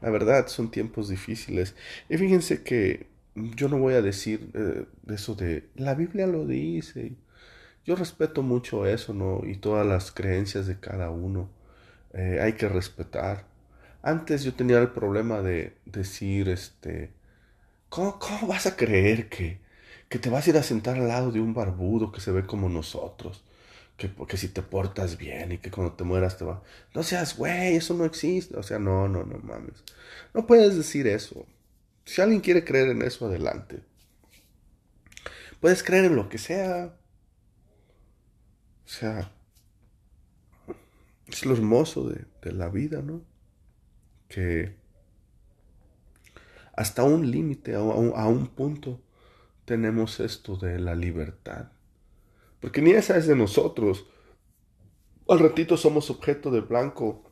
La 0.00 0.10
verdad, 0.10 0.46
son 0.46 0.70
tiempos 0.70 1.08
difíciles. 1.08 1.74
Y 2.08 2.16
fíjense 2.16 2.62
que 2.62 3.08
yo 3.34 3.68
no 3.68 3.78
voy 3.78 3.94
a 3.94 4.02
decir 4.02 4.50
eh, 4.54 4.86
eso 5.08 5.34
de 5.34 5.68
la 5.74 5.94
Biblia 5.94 6.28
lo 6.28 6.46
dice. 6.46 7.16
Yo 7.84 7.96
respeto 7.96 8.42
mucho 8.42 8.86
eso, 8.86 9.14
¿no? 9.14 9.42
Y 9.44 9.56
todas 9.56 9.86
las 9.86 10.12
creencias 10.12 10.66
de 10.66 10.78
cada 10.80 11.10
uno. 11.10 11.50
Eh, 12.14 12.40
hay 12.42 12.54
que 12.54 12.68
respetar. 12.68 13.46
Antes 14.02 14.44
yo 14.44 14.54
tenía 14.54 14.78
el 14.80 14.90
problema 14.90 15.42
de 15.42 15.76
decir, 15.86 16.48
este, 16.48 17.12
¿cómo, 17.88 18.18
cómo 18.18 18.48
vas 18.48 18.66
a 18.66 18.76
creer 18.76 19.28
que, 19.28 19.60
que 20.08 20.18
te 20.18 20.30
vas 20.30 20.46
a 20.46 20.50
ir 20.50 20.56
a 20.58 20.62
sentar 20.62 20.96
al 20.98 21.08
lado 21.08 21.32
de 21.32 21.40
un 21.40 21.54
barbudo 21.54 22.12
que 22.12 22.20
se 22.20 22.32
ve 22.32 22.44
como 22.46 22.68
nosotros? 22.68 23.44
Que, 23.96 24.08
porque 24.08 24.36
si 24.38 24.48
te 24.48 24.62
portas 24.62 25.18
bien 25.18 25.52
y 25.52 25.58
que 25.58 25.70
cuando 25.70 25.94
te 25.94 26.04
mueras 26.04 26.38
te 26.38 26.44
va... 26.44 26.62
No 26.94 27.02
seas, 27.02 27.36
güey, 27.36 27.76
eso 27.76 27.94
no 27.94 28.04
existe. 28.04 28.56
O 28.58 28.62
sea, 28.62 28.78
no, 28.78 29.08
no, 29.08 29.24
no 29.24 29.38
mames. 29.38 29.84
No 30.34 30.46
puedes 30.46 30.76
decir 30.76 31.06
eso. 31.06 31.46
Si 32.04 32.20
alguien 32.22 32.40
quiere 32.40 32.64
creer 32.64 32.88
en 32.88 33.02
eso, 33.02 33.26
adelante. 33.26 33.80
Puedes 35.60 35.82
creer 35.82 36.06
en 36.06 36.16
lo 36.16 36.28
que 36.28 36.38
sea. 36.38 36.94
O 38.90 38.92
sea, 38.92 39.30
es 41.28 41.46
lo 41.46 41.54
hermoso 41.54 42.08
de, 42.08 42.52
la 42.52 42.68
vida, 42.68 43.02
¿no? 43.02 43.22
Que 44.28 44.74
hasta 46.72 47.04
un 47.04 47.30
límite, 47.30 47.76
a, 47.76 47.82
un 47.82 48.48
punto, 48.48 49.00
tenemos 49.64 50.18
esto 50.18 50.56
de 50.56 50.80
la 50.80 50.96
libertad. 50.96 51.70
Porque 52.58 52.82
ni 52.82 52.90
esa 52.90 53.16
es 53.16 53.28
de 53.28 53.36
nosotros. 53.36 54.08
Al 55.28 55.38
ratito 55.38 55.76
somos 55.76 56.10
objeto 56.10 56.50
de 56.50 56.60
blanco 56.60 57.30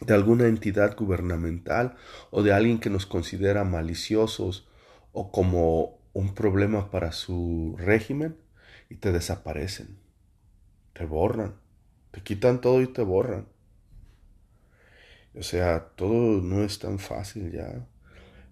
de 0.00 0.12
alguna 0.12 0.48
entidad 0.48 0.96
gubernamental 0.96 1.96
o 2.30 2.42
de 2.42 2.52
alguien 2.52 2.80
que 2.80 2.90
nos 2.90 3.06
considera 3.06 3.62
maliciosos 3.62 4.68
o 5.12 5.30
como 5.30 6.00
un 6.14 6.34
problema 6.34 6.90
para 6.90 7.12
su 7.12 7.76
régimen 7.78 8.36
y 8.90 8.96
te 8.96 9.12
desaparecen 9.12 10.07
te 10.98 11.04
borran, 11.04 11.54
te 12.10 12.22
quitan 12.22 12.60
todo 12.60 12.82
y 12.82 12.88
te 12.88 13.02
borran. 13.02 13.46
O 15.38 15.44
sea, 15.44 15.90
todo 15.94 16.42
no 16.42 16.64
es 16.64 16.80
tan 16.80 16.98
fácil 16.98 17.52
ya. 17.52 17.86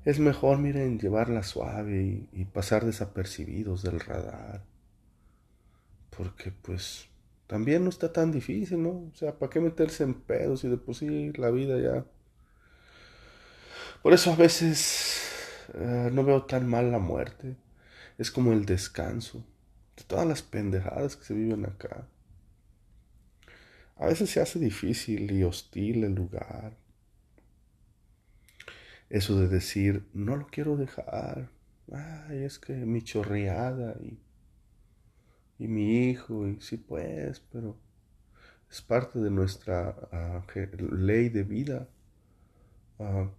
Es 0.05 0.21
mejor, 0.21 0.59
miren, 0.59 1.01
llevarla 1.01 1.43
suave 1.43 2.29
y, 2.33 2.45
pasar 2.45 2.85
desapercibidos 2.85 3.83
del 3.83 3.99
radar. 3.99 4.63
Porque 6.17 6.53
pues 6.53 7.09
también 7.49 7.83
no 7.83 7.91
está 7.91 8.13
tan 8.13 8.31
difícil, 8.31 8.81
¿no? 8.81 8.91
O 8.91 9.13
sea, 9.15 9.37
¿para 9.37 9.51
qué 9.51 9.59
meterse 9.59 10.05
en 10.05 10.15
pedos 10.15 10.63
y 10.63 10.69
de 10.69 10.77
por 10.77 10.95
la 11.03 11.51
vida 11.51 11.81
ya... 11.81 12.05
Por 14.05 14.13
eso 14.13 14.33
a 14.33 14.37
veces 14.37 15.21
eh, 15.75 16.11
no 16.13 16.23
veo 16.23 16.45
tan 16.45 16.69
mal 16.69 16.93
la 16.93 17.01
muerte. 17.01 17.57
Es 18.19 18.31
como 18.31 18.53
el 18.53 18.67
descanso 18.67 19.45
de 19.97 20.05
todas 20.05 20.29
las 20.29 20.43
pendejadas 20.43 21.17
que 21.17 21.25
se 21.25 21.35
viven 21.35 21.67
acá. 21.67 22.07
A 23.97 24.07
veces 24.07 24.31
se 24.31 24.41
hace 24.41 24.59
difícil 24.59 25.31
y 25.31 25.43
hostil 25.43 26.05
el 26.05 26.15
lugar. 26.15 26.77
Eso 29.09 29.41
de 29.41 29.49
decir, 29.49 30.07
no 30.13 30.37
lo 30.37 30.47
quiero 30.49 30.77
dejar. 30.77 31.51
Ay, 31.93 32.43
es 32.43 32.59
que 32.59 32.75
mi 32.75 33.03
chorreada 33.03 33.97
y, 34.03 34.19
y 35.59 35.69
mi 35.69 36.11
hijo, 36.11 36.47
y 36.49 36.61
sí 36.61 36.77
pues, 36.77 37.41
pero 37.53 37.77
es 38.71 38.83
parte 38.83 39.19
de 39.21 39.31
nuestra 39.31 39.95
ah, 40.13 40.45
ley 40.79 41.29
de 41.29 41.45
vida. 41.45 41.89
Ah, 42.99 43.31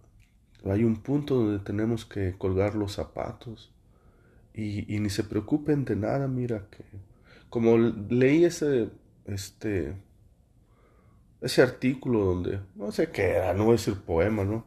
hay 0.64 0.84
un 0.84 1.02
punto 1.02 1.36
donde 1.36 1.64
tenemos 1.64 2.04
que 2.04 2.36
colgar 2.36 2.74
los 2.74 2.92
zapatos 2.94 3.72
y, 4.54 4.92
y, 4.92 4.98
ni 5.00 5.10
se 5.10 5.24
preocupen 5.24 5.84
de 5.84 5.96
nada, 5.96 6.26
mira 6.26 6.66
que 6.70 6.84
como 7.48 7.78
leí 7.78 8.44
ese, 8.44 8.90
este, 9.26 9.94
ese 11.40 11.62
artículo 11.62 12.24
donde, 12.24 12.60
no 12.74 12.92
sé 12.92 13.10
qué 13.10 13.30
era, 13.30 13.54
no 13.54 13.64
voy 13.64 13.74
a 13.74 13.76
decir 13.76 13.94
poema, 13.94 14.44
¿no? 14.44 14.64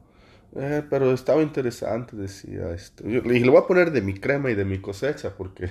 Eh, 0.56 0.84
pero 0.90 1.14
estaba 1.14 1.42
interesante, 1.42 2.16
decía 2.16 2.72
esto. 2.72 3.08
y 3.08 3.22
le 3.22 3.50
voy 3.50 3.58
a 3.58 3.68
poner 3.68 3.92
de 3.92 4.02
mi 4.02 4.14
crema 4.14 4.52
y 4.52 4.56
de 4.56 4.66
mi 4.66 4.80
cosecha, 4.80 5.36
porque 5.38 5.70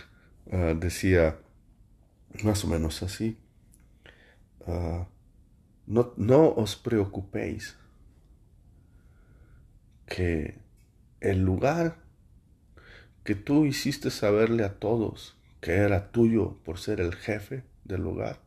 ah, 0.52 0.74
decía 0.76 1.38
más 2.42 2.64
o 2.64 2.68
menos 2.68 3.02
así. 3.02 3.38
Ah, 4.66 5.06
no, 5.86 6.14
no 6.16 6.48
os 6.48 6.76
preocupéis 6.76 7.76
que 10.06 10.58
el 11.20 11.42
lugar 11.42 11.96
que 13.24 13.34
tú 13.34 13.66
hiciste 13.66 14.10
saberle 14.10 14.64
a 14.64 14.78
todos 14.78 15.36
que 15.60 15.72
era 15.74 16.10
tuyo 16.10 16.58
por 16.64 16.78
ser 16.78 17.00
el 17.00 17.14
jefe 17.14 17.62
del 17.84 18.02
lugar, 18.02 18.40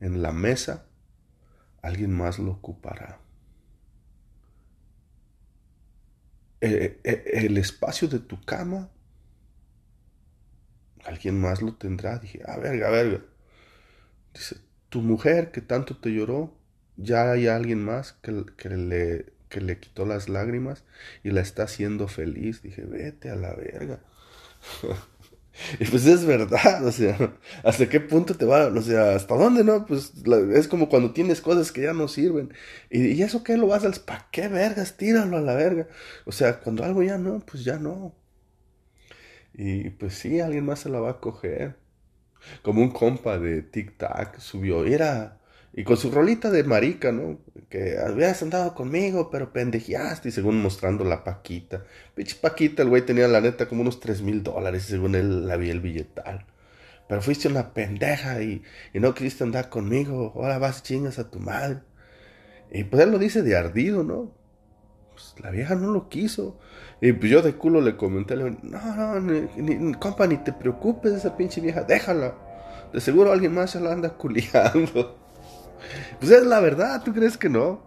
en 0.00 0.22
la 0.22 0.32
mesa, 0.32 0.86
alguien 1.82 2.12
más 2.12 2.38
lo 2.38 2.52
ocupará. 2.52 3.20
Eh, 6.62 7.00
eh, 7.04 7.24
el, 7.32 7.56
espacio 7.56 8.08
de 8.08 8.18
tu 8.18 8.40
cama, 8.42 8.90
alguien 11.04 11.40
más 11.40 11.62
lo 11.62 11.74
tendrá. 11.74 12.18
Dije, 12.18 12.42
a 12.46 12.56
ver, 12.58 12.84
a 12.84 12.90
ver. 12.90 13.26
Dice, 14.34 14.56
tu 14.88 15.00
mujer 15.02 15.52
que 15.52 15.60
tanto 15.60 15.96
te 15.96 16.10
lloró, 16.10 16.54
ya 16.96 17.30
hay 17.30 17.46
alguien 17.46 17.82
más 17.84 18.12
que, 18.14 18.44
que, 18.56 18.68
le, 18.70 19.32
que 19.48 19.60
le 19.60 19.78
quitó 19.78 20.04
las 20.06 20.28
lágrimas 20.28 20.84
y 21.24 21.30
la 21.30 21.40
está 21.40 21.64
haciendo 21.64 22.08
feliz. 22.08 22.62
Dije, 22.62 22.82
vete 22.84 23.30
a 23.30 23.36
la 23.36 23.54
verga. 23.54 24.00
Y 25.78 25.84
pues 25.84 26.06
es 26.06 26.24
verdad, 26.24 26.84
o 26.86 26.92
sea, 26.92 27.34
¿hasta 27.64 27.88
qué 27.88 28.00
punto 28.00 28.34
te 28.34 28.44
va? 28.44 28.66
O 28.66 28.82
sea, 28.82 29.14
¿hasta 29.14 29.34
dónde 29.34 29.64
no? 29.64 29.84
Pues 29.86 30.12
es 30.54 30.68
como 30.68 30.88
cuando 30.88 31.12
tienes 31.12 31.40
cosas 31.40 31.72
que 31.72 31.82
ya 31.82 31.92
no 31.92 32.08
sirven. 32.08 32.52
¿Y, 32.90 33.20
eso 33.22 33.42
qué 33.44 33.56
lo 33.56 33.66
vas 33.66 33.84
a... 33.84 33.90
¿Para 34.04 34.28
qué 34.30 34.48
vergas? 34.48 34.96
Tíralo 34.96 35.36
a 35.36 35.40
la 35.40 35.54
verga. 35.54 35.88
O 36.24 36.32
sea, 36.32 36.60
cuando 36.60 36.84
algo 36.84 37.02
ya 37.02 37.18
no, 37.18 37.40
pues 37.40 37.64
ya 37.64 37.78
no. 37.78 38.14
Y 39.54 39.90
pues 39.90 40.14
sí, 40.14 40.40
alguien 40.40 40.64
más 40.66 40.80
se 40.80 40.88
la 40.88 41.00
va 41.00 41.10
a 41.10 41.20
coger. 41.20 41.76
Como 42.62 42.82
un 42.82 42.90
compa 42.90 43.38
de 43.38 43.62
Tic 43.62 43.98
Tac 43.98 44.38
subió. 44.38 44.84
Era 44.84 45.39
y 45.72 45.84
con 45.84 45.96
su 45.96 46.10
rolita 46.10 46.50
de 46.50 46.64
marica, 46.64 47.12
¿no? 47.12 47.38
Que 47.68 47.98
habías 47.98 48.42
andado 48.42 48.74
conmigo, 48.74 49.30
pero 49.30 49.52
pendejeaste. 49.52 50.30
Y 50.30 50.32
según 50.32 50.60
mostrando 50.60 51.04
la 51.04 51.22
Paquita. 51.22 51.84
Pinche 52.14 52.36
Paquita, 52.40 52.82
el 52.82 52.88
güey 52.88 53.02
tenía 53.02 53.28
la 53.28 53.40
neta 53.40 53.68
como 53.68 53.82
unos 53.82 54.00
tres 54.00 54.20
mil 54.20 54.42
dólares. 54.42 54.84
Según 54.84 55.14
él 55.14 55.46
la 55.46 55.56
vi 55.56 55.70
el 55.70 55.80
billetal. 55.80 56.44
Pero 57.08 57.22
fuiste 57.22 57.48
una 57.48 57.72
pendeja 57.72 58.42
y, 58.42 58.62
y 58.92 59.00
no 59.00 59.14
quisiste 59.14 59.44
andar 59.44 59.68
conmigo. 59.68 60.32
Ahora 60.34 60.58
vas 60.58 60.82
chingas 60.82 61.20
a 61.20 61.30
tu 61.30 61.38
madre. 61.38 61.78
Y 62.72 62.84
pues 62.84 63.02
él 63.02 63.12
lo 63.12 63.18
dice 63.18 63.42
de 63.42 63.56
ardido, 63.56 64.02
¿no? 64.02 64.32
Pues 65.12 65.34
la 65.38 65.50
vieja 65.50 65.76
no 65.76 65.92
lo 65.92 66.08
quiso. 66.08 66.58
Y 67.00 67.12
pues 67.12 67.30
yo 67.30 67.42
de 67.42 67.54
culo 67.54 67.80
le 67.80 67.96
comenté, 67.96 68.36
le 68.36 68.50
dije, 68.50 68.58
no, 68.62 69.20
no, 69.20 69.20
ni, 69.20 69.94
compa, 69.94 70.26
ni 70.26 70.36
te 70.38 70.52
preocupes 70.52 71.12
de 71.12 71.18
esa 71.18 71.36
pinche 71.36 71.60
vieja, 71.60 71.82
déjala. 71.82 72.34
De 72.92 73.00
seguro 73.00 73.32
alguien 73.32 73.54
más 73.54 73.70
se 73.70 73.80
la 73.80 73.92
anda 73.92 74.10
culiando. 74.10 75.29
Pues 76.18 76.30
es 76.30 76.46
la 76.46 76.60
verdad, 76.60 77.02
¿tú 77.02 77.12
crees 77.12 77.36
que 77.36 77.48
no? 77.48 77.82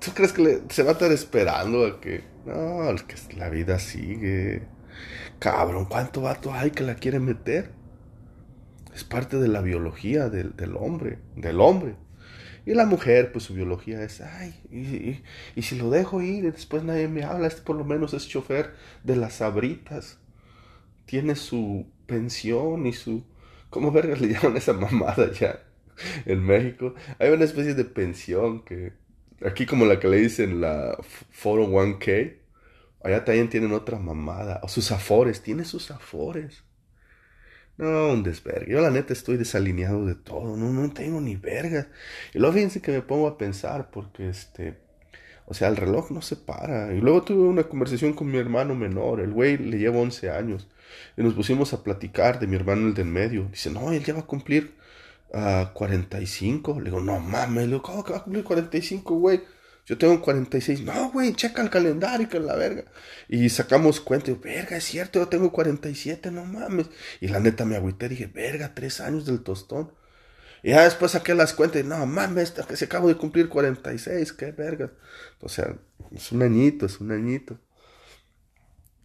¿Tú 0.00 0.12
crees 0.14 0.32
que 0.32 0.62
se 0.70 0.82
va 0.82 0.90
a 0.90 0.92
estar 0.92 1.12
esperando 1.12 1.86
a 1.86 2.00
que... 2.00 2.24
No, 2.46 2.94
que 3.06 3.36
la 3.36 3.50
vida 3.50 3.78
sigue. 3.78 4.62
Cabrón, 5.38 5.86
¿cuánto 5.86 6.22
vato 6.22 6.52
hay 6.54 6.70
que 6.70 6.84
la 6.84 6.94
quiere 6.94 7.20
meter? 7.20 7.70
Es 8.94 9.04
parte 9.04 9.38
de 9.38 9.48
la 9.48 9.60
biología 9.60 10.28
del, 10.28 10.76
hombre, 10.76 11.18
del 11.36 11.60
hombre. 11.60 11.96
Y 12.66 12.74
la 12.74 12.86
mujer, 12.86 13.32
pues 13.32 13.44
su 13.44 13.54
biología 13.54 14.02
es, 14.02 14.20
ay, 14.20 14.54
y, 15.54 15.62
si 15.62 15.76
lo 15.76 15.90
dejo 15.90 16.22
ir 16.22 16.44
y 16.44 16.50
después 16.50 16.82
nadie 16.82 17.08
me 17.08 17.24
habla, 17.24 17.46
este 17.46 17.62
por 17.62 17.76
lo 17.76 17.84
menos 17.84 18.14
es 18.14 18.28
chofer 18.28 18.74
de 19.04 19.16
las 19.16 19.34
sabritas. 19.34 20.18
Tiene 21.06 21.34
su 21.36 21.86
pensión 22.06 22.86
y 22.86 22.92
su... 22.92 23.24
¿Cómo 23.70 23.92
verga 23.92 24.16
le 24.16 24.28
llaman 24.28 24.56
esa 24.56 24.72
mamada 24.72 25.30
ya? 25.32 25.60
En 26.26 26.44
México, 26.44 26.94
hay 27.18 27.30
una 27.30 27.44
especie 27.44 27.74
de 27.74 27.84
pensión 27.84 28.64
que, 28.64 28.92
aquí 29.44 29.66
como 29.66 29.86
la 29.86 30.00
que 30.00 30.08
le 30.08 30.18
dicen 30.18 30.60
la 30.60 30.96
401k, 31.42 32.36
allá 33.02 33.24
también 33.24 33.48
tienen 33.48 33.72
otra 33.72 33.98
mamada, 33.98 34.60
o 34.62 34.68
sus 34.68 34.92
afores, 34.92 35.42
tiene 35.42 35.64
sus 35.64 35.90
afores. 35.90 36.64
No, 37.80 38.12
un 38.12 38.22
desvergue. 38.22 38.72
Yo 38.72 38.80
la 38.82 38.90
neta 38.90 39.14
estoy 39.14 39.38
desalineado 39.38 40.04
de 40.04 40.14
todo, 40.14 40.54
no, 40.54 40.70
no 40.70 40.92
tengo 40.92 41.18
ni 41.20 41.36
vergas. 41.36 41.86
Y 42.34 42.38
luego 42.38 42.52
fíjense 42.52 42.82
que 42.82 42.92
me 42.92 43.00
pongo 43.00 43.26
a 43.26 43.38
pensar 43.38 43.90
porque 43.90 44.28
este... 44.28 44.78
O 45.46 45.54
sea, 45.54 45.68
el 45.68 45.76
reloj 45.76 46.10
no 46.10 46.22
se 46.22 46.36
para. 46.36 46.94
Y 46.94 47.00
luego 47.00 47.22
tuve 47.22 47.48
una 47.48 47.64
conversación 47.64 48.12
con 48.12 48.30
mi 48.30 48.38
hermano 48.38 48.74
menor. 48.76 49.20
El 49.20 49.32
güey 49.32 49.56
le 49.56 49.78
lleva 49.78 49.98
11 49.98 50.30
años. 50.30 50.68
Y 51.16 51.22
nos 51.22 51.34
pusimos 51.34 51.72
a 51.72 51.82
platicar 51.82 52.38
de 52.38 52.46
mi 52.46 52.54
hermano 52.54 52.86
el 52.86 52.94
del 52.94 53.06
medio. 53.06 53.48
Dice, 53.50 53.70
no, 53.70 53.90
él 53.90 54.04
ya 54.04 54.14
va 54.14 54.20
a 54.20 54.26
cumplir 54.26 54.74
a 55.32 55.72
45. 55.74 56.80
Le 56.80 56.86
digo, 56.86 57.00
no 57.00 57.20
mames, 57.20 57.64
le 57.64 57.68
digo, 57.68 57.82
¿cómo 57.82 58.04
que 58.04 58.12
va 58.12 58.24
cumplir 58.24 58.44
45, 58.44 59.14
güey? 59.14 59.42
Yo 59.86 59.98
tengo 59.98 60.20
46. 60.20 60.82
No, 60.82 61.10
güey, 61.10 61.34
checa 61.34 61.62
el 61.62 61.70
calendario, 61.70 62.28
que 62.28 62.38
la 62.38 62.54
verga. 62.54 62.84
Y 63.28 63.48
sacamos 63.48 64.00
cuenta. 64.00 64.30
Y 64.30 64.34
verga, 64.34 64.76
es 64.76 64.84
cierto, 64.84 65.18
yo 65.18 65.28
tengo 65.28 65.50
47, 65.50 66.30
no 66.30 66.44
mames. 66.44 66.86
Y 67.20 67.28
la 67.28 67.40
neta 67.40 67.64
me 67.64 67.76
agüité. 67.76 68.08
Dije, 68.08 68.26
verga, 68.26 68.74
tres 68.74 69.00
años 69.00 69.26
del 69.26 69.42
tostón. 69.42 69.92
Y 70.62 70.70
ya 70.70 70.84
después 70.84 71.12
saqué 71.12 71.34
las 71.34 71.54
cuentas 71.54 71.82
y 71.82 71.84
no 71.84 72.04
mames, 72.06 72.52
que 72.52 72.76
se 72.76 72.84
acabo 72.84 73.08
de 73.08 73.16
cumplir 73.16 73.48
46, 73.48 74.32
qué 74.34 74.52
verga. 74.52 74.92
O 75.40 75.48
sea, 75.48 75.74
es 76.12 76.30
un 76.32 76.42
añito, 76.42 76.86
es 76.86 77.00
un 77.00 77.12
añito. 77.12 77.58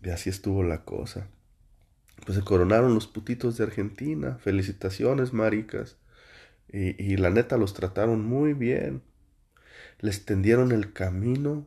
Y 0.04 0.10
así 0.10 0.30
estuvo 0.30 0.64
la 0.64 0.84
cosa. 0.84 1.30
Pues 2.26 2.38
se 2.38 2.44
coronaron 2.44 2.94
los 2.94 3.08
putitos 3.08 3.58
de 3.58 3.64
Argentina. 3.64 4.38
Felicitaciones, 4.40 5.34
maricas. 5.34 5.98
Y, 6.72 7.16
la 7.18 7.30
neta 7.30 7.58
los 7.58 7.74
trataron 7.74 8.26
muy 8.26 8.54
bien. 8.54 9.02
Les 10.00 10.26
tendieron 10.26 10.72
el 10.72 10.94
camino. 10.94 11.66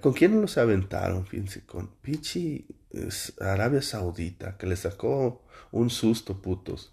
¿Con 0.00 0.14
quién 0.14 0.40
los 0.40 0.58
aventaron? 0.58 1.26
Fíjense, 1.26 1.64
con 1.64 1.88
Pichi 2.02 2.66
Arabia 3.40 3.82
Saudita, 3.82 4.56
que 4.56 4.66
les 4.66 4.80
sacó 4.80 5.44
un 5.70 5.90
susto, 5.90 6.42
putos. 6.42 6.92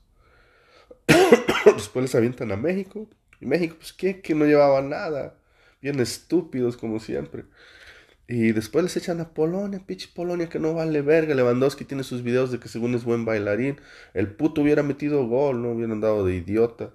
Después 1.65 2.03
les 2.03 2.15
avientan 2.15 2.51
a 2.51 2.57
México. 2.57 3.09
Y 3.39 3.45
México, 3.45 3.75
pues, 3.79 3.93
¿qué? 3.93 4.21
Que 4.21 4.35
no 4.35 4.45
llevaba 4.45 4.81
nada. 4.81 5.35
Bien 5.81 5.99
estúpidos, 5.99 6.77
como 6.77 6.99
siempre. 6.99 7.45
Y 8.29 8.51
después 8.51 8.83
les 8.83 8.95
echan 8.95 9.19
a 9.21 9.33
Polonia, 9.33 9.81
Pichi 9.83 10.07
Polonia 10.07 10.49
que 10.49 10.59
no 10.59 10.75
vale 10.75 11.01
verga. 11.01 11.33
Lewandowski 11.33 11.83
tiene 11.83 12.03
sus 12.03 12.21
videos 12.21 12.51
de 12.51 12.59
que 12.59 12.67
según 12.69 12.93
es 12.93 13.03
buen 13.03 13.25
bailarín. 13.25 13.81
El 14.13 14.27
puto 14.31 14.61
hubiera 14.61 14.83
metido 14.83 15.25
gol, 15.27 15.63
no 15.63 15.71
hubieran 15.71 15.99
dado 15.99 16.23
de 16.23 16.35
idiota. 16.35 16.91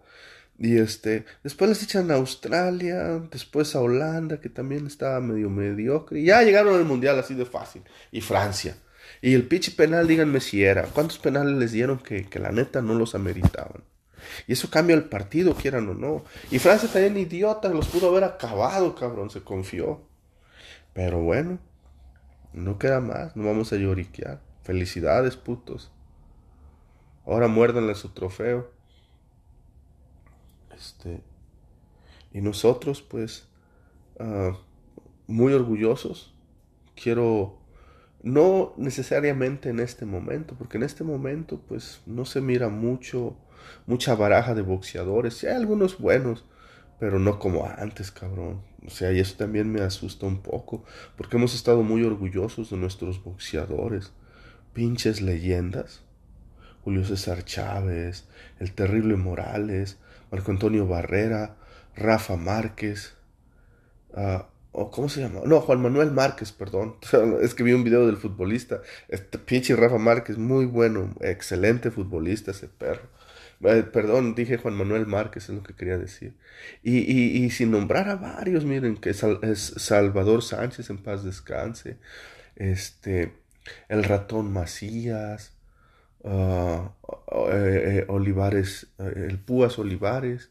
Y 0.59 0.79
este, 0.79 1.25
después 1.43 1.69
les 1.69 1.83
echan 1.83 2.11
a 2.11 2.15
Australia, 2.15 3.21
después 3.31 3.75
a 3.75 3.81
Holanda, 3.81 4.41
que 4.41 4.49
también 4.49 4.87
estaba 4.87 5.21
medio 5.21 5.51
mediocre. 5.51 6.23
Ya 6.23 6.43
llegaron 6.43 6.75
al 6.75 6.85
mundial 6.85 7.19
así 7.19 7.35
de 7.35 7.45
fácil. 7.45 7.83
Y 8.13 8.21
Francia. 8.21 8.77
Y 9.21 9.35
el 9.35 9.47
pitch 9.49 9.75
penal, 9.75 10.07
díganme 10.07 10.41
si 10.41 10.63
era. 10.63 10.85
¿Cuántos 10.85 11.19
penales 11.19 11.57
les 11.57 11.73
dieron 11.73 11.99
que, 11.99 12.27
que 12.27 12.39
la 12.39 12.53
neta 12.53 12.83
no 12.83 12.95
los 12.95 13.15
ameritaban? 13.15 13.83
Y 14.47 14.53
eso 14.53 14.71
cambia 14.71 14.95
el 14.95 15.05
partido, 15.05 15.55
quieran 15.55 15.89
o 15.89 15.95
no. 15.95 16.25
Y 16.51 16.59
Francia 16.59 16.89
también 16.91 17.17
idiota, 17.17 17.69
los 17.69 17.89
pudo 17.89 18.09
haber 18.09 18.25
acabado, 18.25 18.95
cabrón, 18.95 19.31
se 19.31 19.43
confió. 19.43 20.03
Pero 20.93 21.21
bueno, 21.21 21.59
no 22.53 22.79
queda 22.79 23.01
más, 23.01 23.37
no 23.37 23.47
vamos 23.47 23.73
a 23.73 23.77
lloriquear. 23.77 24.41
Felicidades, 24.63 25.37
putos. 25.37 25.91
Ahora 27.27 27.49
muérdanle 27.49 27.95
su 27.95 28.11
trofeo. 28.11 28.71
Este, 30.77 31.21
y 32.33 32.41
nosotros, 32.41 33.03
pues, 33.03 33.49
ah, 34.19 34.59
muy 35.27 35.53
orgullosos, 35.53 36.35
quiero, 37.01 37.59
no 38.23 38.75
necesariamente 38.77 39.69
en 39.69 39.81
este 39.81 40.05
momento, 40.07 40.55
porque 40.59 40.77
en 40.77 40.83
este 40.83 41.05
momento, 41.05 41.61
pues, 41.69 42.03
no 42.07 42.25
se 42.25 42.41
mira 42.41 42.69
mucho, 42.69 43.37
mucha 43.87 44.15
baraja 44.15 44.55
de 44.55 44.63
boxeadores. 44.63 45.35
Sí 45.35 45.47
hay 45.47 45.55
algunos 45.55 45.99
buenos, 45.99 46.45
pero 46.99 47.19
no 47.19 47.39
como 47.39 47.67
antes, 47.67 48.11
cabrón. 48.11 48.63
O 48.87 48.91
sea, 48.91 49.13
y 49.13 49.21
eso 49.21 49.37
también 49.37 49.71
me 49.71 49.81
asusta 49.81 50.27
un 50.27 50.43
poco, 50.43 50.85
porque 51.17 51.37
hemos 51.37 51.55
estado 51.55 51.83
muy 51.83 52.03
orgullosos 52.03 52.71
de 52.71 52.77
nuestros 52.77 53.23
boxeadores, 53.23 54.13
pinches 54.73 55.23
leyendas. 55.23 56.03
Julio 56.83 57.03
César 57.05 57.45
Chávez, 57.47 58.29
el 58.59 58.73
terrible 58.73 59.17
Morales, 59.17 59.99
Marco 60.35 60.51
Antonio 60.51 60.85
Barrera, 60.89 61.55
Rafa 61.95 62.37
Márquez, 62.37 63.15
uh, 64.15 64.91
¿cómo 64.91 65.09
se 65.09 65.21
llama? 65.21 65.43
No, 65.47 65.61
Juan 65.61 65.81
Manuel 65.81 66.11
Márquez, 66.11 66.51
perdón. 66.51 66.97
Es 67.41 67.55
que 67.55 67.63
vi 67.63 67.73
un 67.73 67.85
video 67.85 68.05
del 68.07 68.17
futbolista. 68.17 68.83
Este 69.07 69.39
pinche 69.39 69.77
Rafa 69.77 69.99
Márquez, 69.99 70.37
muy 70.37 70.67
bueno, 70.67 71.15
excelente 71.21 71.93
futbolista 71.93 72.51
ese 72.51 72.67
perro. 72.67 73.09
Eh, 73.61 73.85
perdón, 73.85 74.35
dije 74.35 74.57
Juan 74.57 74.75
Manuel 74.75 75.07
Márquez, 75.07 75.49
es 75.49 75.55
lo 75.55 75.63
que 75.63 75.77
quería 75.77 75.99
decir. 75.99 76.35
Y, 76.83 77.49
sin 77.51 77.71
nombrar 77.71 78.09
a 78.09 78.17
varios, 78.17 78.65
miren, 78.65 78.97
que 78.97 79.11
es, 79.11 79.25
Salvador 79.77 80.43
Sánchez, 80.43 80.91
en 80.91 80.99
paz 80.99 81.23
descanse. 81.23 81.99
Este, 82.57 83.35
el 83.89 84.03
ratón 84.03 84.53
Macías, 84.53 85.54
uh, 86.25 86.89
Olivares, 88.09 88.89
el 88.99 89.39
Púas 89.39 89.79
Olivares, 89.79 90.51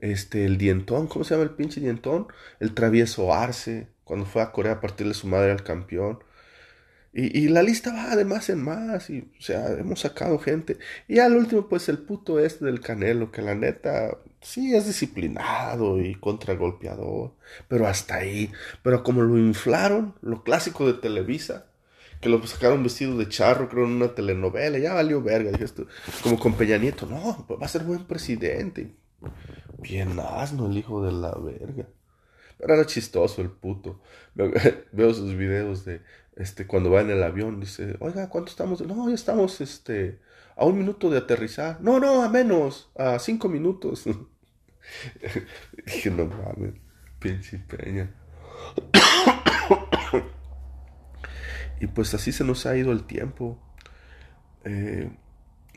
este, 0.00 0.44
el 0.44 0.58
Dientón, 0.58 1.06
¿cómo 1.06 1.24
se 1.24 1.34
llama 1.34 1.44
el 1.44 1.56
pinche 1.56 1.80
Dientón? 1.80 2.28
El 2.60 2.74
travieso 2.74 3.32
Arce, 3.32 3.88
cuando 4.04 4.26
fue 4.26 4.42
a 4.42 4.52
Corea 4.52 4.72
a 4.74 4.80
partirle 4.80 5.14
su 5.14 5.26
madre 5.26 5.50
al 5.50 5.64
campeón. 5.64 6.18
Y, 7.12 7.38
y, 7.38 7.48
la 7.48 7.62
lista 7.62 7.92
va 7.92 8.16
de 8.16 8.24
más 8.24 8.50
en 8.50 8.60
más, 8.62 9.08
y, 9.08 9.30
o 9.38 9.42
sea, 9.42 9.68
hemos 9.70 10.00
sacado 10.00 10.38
gente. 10.38 10.78
Y 11.08 11.20
al 11.20 11.36
último, 11.36 11.68
pues 11.68 11.88
el 11.88 11.98
puto 11.98 12.40
este 12.40 12.64
del 12.64 12.80
Canelo, 12.80 13.30
que 13.30 13.40
la 13.40 13.54
neta, 13.54 14.18
sí 14.40 14.74
es 14.74 14.86
disciplinado 14.86 16.00
y 16.00 16.16
contragolpeador, 16.16 17.32
pero 17.68 17.86
hasta 17.86 18.16
ahí. 18.16 18.52
Pero 18.82 19.04
como 19.04 19.22
lo 19.22 19.38
inflaron, 19.38 20.14
lo 20.22 20.42
clásico 20.42 20.86
de 20.86 20.94
Televisa, 20.94 21.66
que 22.24 22.30
lo 22.30 22.44
sacaron 22.46 22.82
vestido 22.82 23.18
de 23.18 23.28
charro, 23.28 23.68
creo, 23.68 23.84
en 23.84 23.92
una 23.92 24.14
telenovela, 24.14 24.78
ya 24.78 24.94
valió 24.94 25.22
verga, 25.22 25.50
dije 25.52 25.64
esto, 25.64 25.86
como 26.22 26.38
con 26.38 26.54
Peña 26.54 26.78
Nieto, 26.78 27.04
no, 27.04 27.46
va 27.60 27.66
a 27.66 27.68
ser 27.68 27.82
buen 27.82 28.06
presidente. 28.06 28.94
Bien 29.78 30.18
asno 30.18 30.66
el 30.66 30.78
hijo 30.78 31.04
de 31.04 31.12
la 31.12 31.32
verga. 31.34 31.86
Pero 32.56 32.74
era 32.74 32.86
chistoso 32.86 33.42
el 33.42 33.50
puto. 33.50 34.00
Veo, 34.34 35.12
sus 35.14 35.36
videos 35.36 35.84
de, 35.84 36.00
este, 36.36 36.66
cuando 36.66 36.90
va 36.90 37.02
en 37.02 37.10
el 37.10 37.22
avión, 37.22 37.60
dice, 37.60 37.94
oiga, 38.00 38.30
¿cuánto 38.30 38.50
estamos? 38.50 38.80
No, 38.80 39.10
ya 39.10 39.14
estamos, 39.14 39.60
este, 39.60 40.18
a 40.56 40.64
un 40.64 40.78
minuto 40.78 41.10
de 41.10 41.18
aterrizar. 41.18 41.78
No, 41.82 42.00
no, 42.00 42.22
a 42.22 42.30
menos, 42.30 42.90
a 42.96 43.18
cinco 43.18 43.50
minutos. 43.50 44.04
Dije, 45.84 46.10
no 46.10 46.24
mames, 46.24 46.72
pinche 47.18 47.58
peña. 47.58 48.10
y 51.84 51.86
pues 51.86 52.14
así 52.14 52.32
se 52.32 52.44
nos 52.44 52.64
ha 52.64 52.76
ido 52.78 52.92
el 52.92 53.04
tiempo. 53.04 53.58
Eh, 54.64 55.10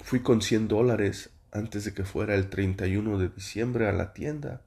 fui 0.04 0.22
con 0.22 0.42
100 0.42 0.70
dólares 0.70 1.32
antes 1.52 1.84
de 1.84 1.94
que 1.94 2.06
fuera 2.06 2.34
el 2.36 2.50
31 2.50 3.18
de 3.18 3.28
diciembre 3.28 3.90
a 3.90 3.92
la 3.92 4.14
tienda, 4.14 4.62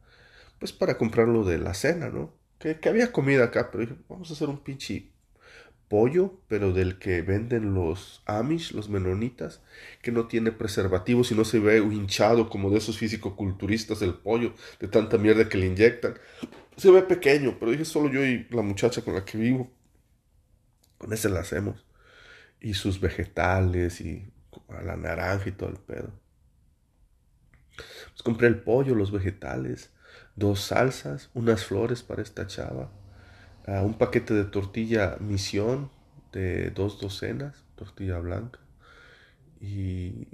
pues 0.59 0.72
para 0.72 0.98
comprar 0.98 1.29
lo 1.29 1.44
de 1.44 1.57
la 1.57 1.72
cena, 1.72 2.11
¿no? 2.11 2.35
Que, 2.59 2.79
había 2.87 3.11
comida 3.11 3.44
acá, 3.44 3.70
pero 3.70 3.87
dije, 3.87 3.96
vamos 4.07 4.29
a 4.29 4.35
hacer 4.35 4.50
un 4.50 4.59
pinche 4.59 5.09
pollo, 5.88 6.42
pero 6.46 6.74
del 6.74 6.98
que 6.98 7.22
venden 7.22 7.72
los 7.72 8.22
Amish, 8.26 8.72
los 8.72 8.90
menonitas, 8.90 9.62
que 10.03 10.12
no 10.12 10.26
tiene 10.26 10.53
preservativos 10.53 11.33
y 11.33 11.35
no 11.35 11.46
se 11.46 11.59
ve 11.59 11.79
hinchado 11.79 12.50
como 12.50 12.68
de 12.70 12.79
esos 12.79 12.98
físico-culturistas 12.98 14.00
del 14.00 14.12
pollo, 14.12 14.53
de 14.79 14.88
tanta 14.88 15.16
mierda 15.16 15.48
que 15.48 15.57
le 15.57 15.68
inyectan. 15.68 16.16
Se 16.76 16.90
ve 16.90 17.00
pequeño, 17.03 17.57
pero 17.59 17.72
dije 17.72 17.87
solo 17.87 18.11
yo 18.11 18.22
y 18.26 18.46
la 18.50 18.61
muchacha 18.61 19.00
con 19.00 19.14
la 19.14 19.24
que 19.24 19.38
vivo. 19.38 19.70
Con 21.00 21.12
ese 21.12 21.28
la 21.28 21.40
hacemos. 21.40 21.84
Y 22.60 22.74
sus 22.74 23.00
vegetales 23.00 24.00
y 24.00 24.32
la 24.68 24.96
naranja 24.96 25.48
y 25.48 25.52
todo 25.52 25.70
el 25.70 25.78
pedo. 25.78 26.12
Pues 27.76 28.22
compré 28.22 28.46
el 28.46 28.60
pollo, 28.60 28.94
los 28.94 29.10
vegetales, 29.10 29.90
dos 30.36 30.60
salsas, 30.60 31.30
unas 31.34 31.64
flores 31.64 32.02
para 32.02 32.22
esta 32.22 32.46
chava 32.46 32.92
un 33.78 33.94
paquete 33.94 34.34
de 34.34 34.44
tortilla 34.44 35.16
misión 35.20 35.90
de 36.32 36.70
dos 36.70 37.00
docenas, 37.00 37.64
tortilla 37.76 38.18
blanca, 38.18 38.58
y, 39.60 40.28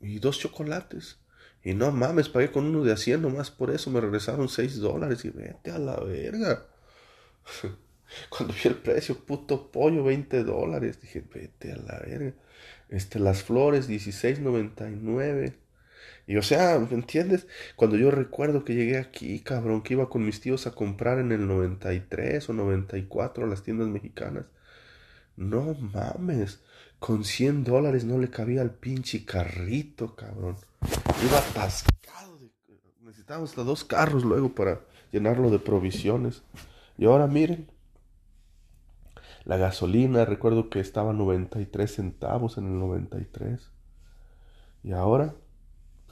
y 0.00 0.18
dos 0.18 0.38
chocolates. 0.38 1.18
Y 1.64 1.74
no 1.74 1.92
mames, 1.92 2.28
pagué 2.28 2.50
con 2.50 2.64
uno 2.66 2.82
de 2.82 2.92
a 2.92 2.96
100 2.96 3.22
nomás 3.22 3.50
por 3.50 3.70
eso, 3.70 3.90
me 3.90 4.00
regresaron 4.00 4.48
6 4.48 4.80
dólares 4.80 5.24
y 5.24 5.30
vete 5.30 5.70
a 5.70 5.78
la 5.78 5.96
verga. 6.00 6.66
Cuando 8.28 8.54
vi 8.54 8.60
el 8.64 8.76
precio, 8.76 9.18
puto 9.18 9.70
pollo, 9.70 10.04
20 10.04 10.44
dólares, 10.44 11.00
dije, 11.00 11.24
vete 11.32 11.72
a 11.72 11.76
la 11.76 11.98
verga. 12.00 12.34
Este, 12.88 13.18
las 13.18 13.42
flores, 13.42 13.88
16.99. 13.88 15.54
Y 16.26 16.36
o 16.36 16.42
sea, 16.42 16.78
¿me 16.78 16.94
entiendes? 16.94 17.46
Cuando 17.76 17.96
yo 17.96 18.10
recuerdo 18.10 18.64
que 18.64 18.74
llegué 18.74 18.98
aquí, 18.98 19.40
cabrón, 19.40 19.82
que 19.82 19.94
iba 19.94 20.08
con 20.08 20.24
mis 20.24 20.40
tíos 20.40 20.66
a 20.66 20.72
comprar 20.72 21.18
en 21.18 21.32
el 21.32 21.46
93 21.46 22.48
o 22.48 22.52
94 22.52 23.44
a 23.44 23.48
las 23.48 23.62
tiendas 23.62 23.88
mexicanas. 23.88 24.44
No 25.36 25.74
mames, 25.74 26.60
con 26.98 27.24
100 27.24 27.64
dólares 27.64 28.04
no 28.04 28.18
le 28.18 28.30
cabía 28.30 28.60
al 28.60 28.70
pinche 28.70 29.24
carrito, 29.24 30.14
cabrón. 30.14 30.56
Iba 31.26 31.38
atascado. 31.38 32.38
De... 32.38 32.50
Necesitábamos 33.00 33.50
hasta 33.50 33.64
dos 33.64 33.84
carros 33.84 34.24
luego 34.24 34.54
para 34.54 34.82
llenarlo 35.10 35.50
de 35.50 35.58
provisiones. 35.58 36.42
Y 36.96 37.06
ahora 37.06 37.26
miren, 37.26 37.68
la 39.44 39.56
gasolina, 39.56 40.24
recuerdo 40.24 40.70
que 40.70 40.80
estaba 40.80 41.12
93 41.12 41.94
centavos 41.94 42.58
en 42.58 42.66
el 42.66 42.78
93. 42.78 43.70
Y 44.84 44.92
ahora 44.92 45.34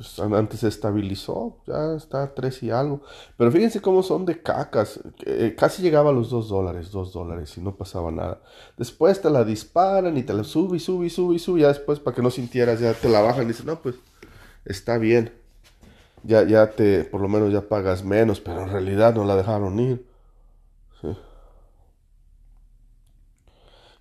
pues 0.00 0.18
antes 0.18 0.60
se 0.60 0.68
estabilizó, 0.68 1.58
ya 1.66 1.94
está 1.94 2.22
a 2.22 2.34
3 2.34 2.62
y 2.62 2.70
algo. 2.70 3.02
Pero 3.36 3.52
fíjense 3.52 3.82
cómo 3.82 4.02
son 4.02 4.24
de 4.24 4.40
cacas. 4.40 4.98
Eh, 5.26 5.54
casi 5.58 5.82
llegaba 5.82 6.08
a 6.08 6.12
los 6.14 6.30
2 6.30 6.48
dólares, 6.48 6.90
2 6.90 7.12
dólares 7.12 7.54
y 7.58 7.60
no 7.60 7.76
pasaba 7.76 8.10
nada. 8.10 8.40
Después 8.78 9.20
te 9.20 9.28
la 9.28 9.44
disparan 9.44 10.16
y 10.16 10.22
te 10.22 10.32
la 10.32 10.42
sube 10.42 10.78
y 10.78 10.80
sube 10.80 11.08
y 11.08 11.10
sube 11.10 11.34
y 11.34 11.38
sube. 11.38 11.60
Ya 11.60 11.68
después 11.68 12.00
para 12.00 12.16
que 12.16 12.22
no 12.22 12.30
sintieras, 12.30 12.80
ya 12.80 12.94
te 12.94 13.10
la 13.10 13.20
bajan 13.20 13.44
y 13.44 13.48
dicen, 13.48 13.66
no, 13.66 13.82
pues 13.82 13.96
está 14.64 14.96
bien. 14.96 15.34
Ya, 16.22 16.44
ya 16.44 16.70
te, 16.70 17.04
por 17.04 17.20
lo 17.20 17.28
menos 17.28 17.52
ya 17.52 17.68
pagas 17.68 18.02
menos, 18.02 18.40
pero 18.40 18.62
en 18.62 18.70
realidad 18.70 19.14
no 19.14 19.26
la 19.26 19.36
dejaron 19.36 19.78
ir. 19.80 20.06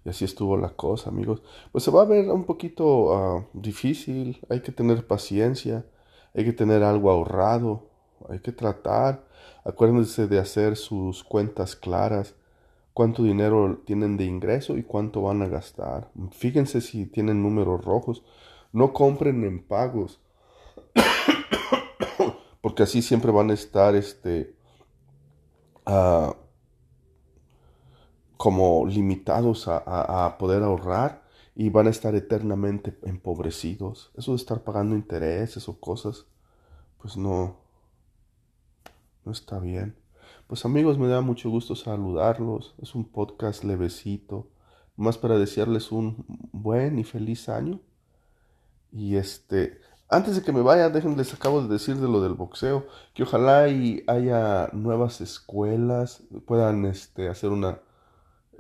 Y 0.05 0.09
así 0.09 0.25
estuvo 0.25 0.57
la 0.57 0.69
cosa, 0.69 1.09
amigos. 1.09 1.41
Pues 1.71 1.83
se 1.83 1.91
va 1.91 2.03
a 2.03 2.05
ver 2.05 2.29
un 2.29 2.45
poquito 2.45 3.13
ah, 3.13 3.45
difícil, 3.53 4.39
hay 4.49 4.61
que 4.61 4.71
tener 4.71 5.05
paciencia, 5.05 5.85
hay 6.33 6.45
que 6.45 6.53
tener 6.53 6.83
algo 6.83 7.11
ahorrado, 7.11 7.89
hay 8.29 8.39
que 8.39 8.51
tratar. 8.51 9.27
Acuérdense 9.63 10.27
de 10.27 10.39
hacer 10.39 10.77
sus 10.77 11.23
cuentas 11.23 11.75
claras, 11.75 12.35
cuánto 12.93 13.23
dinero 13.23 13.81
tienen 13.85 14.17
de 14.17 14.25
ingreso 14.25 14.77
y 14.77 14.83
cuánto 14.83 15.21
van 15.21 15.41
a 15.41 15.47
gastar. 15.47 16.09
Fíjense 16.31 16.81
si 16.81 17.05
tienen 17.05 17.43
números 17.43 17.83
rojos. 17.83 18.23
No 18.71 18.93
compren 18.93 19.43
en 19.43 19.63
pagos, 19.63 20.21
porque 22.61 22.83
así 22.83 23.01
siempre 23.01 23.31
van 23.31 23.49
a 23.49 23.55
estar 23.55 23.95
este, 23.95 24.53
uh, 25.87 26.33
como 28.39 28.85
limitados 28.85 29.67
a, 29.67 30.37
poder 30.39 30.63
ahorrar 30.63 31.23
y 31.55 31.69
van 31.69 31.87
a 31.87 31.89
estar 31.89 32.15
eternamente 32.15 32.97
empobrecidos. 33.03 34.11
Eso 34.15 34.31
de 34.31 34.37
estar 34.37 34.63
pagando 34.63 34.95
intereses 34.95 35.67
o 35.67 35.77
cosas, 35.77 36.25
pues 36.99 37.17
no, 37.17 37.57
no 39.25 39.33
está 39.33 39.59
bien. 39.59 39.97
Pues 40.47 40.63
amigos, 40.63 40.97
me 40.97 41.09
da 41.09 41.19
mucho 41.19 41.49
gusto 41.49 41.75
saludarlos. 41.75 42.75
Es 42.81 42.95
un 42.95 43.03
podcast 43.03 43.65
levecito, 43.65 44.47
más 44.95 45.17
para 45.17 45.37
desearles 45.37 45.91
un 45.91 46.23
buen 46.53 46.97
y 46.97 47.03
feliz 47.03 47.49
año. 47.49 47.81
Y 48.93 49.17
este, 49.17 49.81
antes 50.07 50.37
de 50.37 50.43
que 50.43 50.53
me 50.53 50.61
vaya, 50.61 50.89
déjenme, 50.89 51.17
les 51.17 51.33
acabo 51.33 51.61
de 51.61 51.67
decir 51.67 51.97
de 51.97 52.07
lo 52.07 52.21
del 52.21 52.35
boxeo, 52.35 52.87
que 53.13 53.23
ojalá 53.23 53.67
y 53.67 54.01
haya 54.07 54.69
nuevas 54.71 55.19
escuelas, 55.19 56.23
puedan 56.45 56.85
este, 56.85 57.27
hacer 57.27 57.49
una 57.49 57.81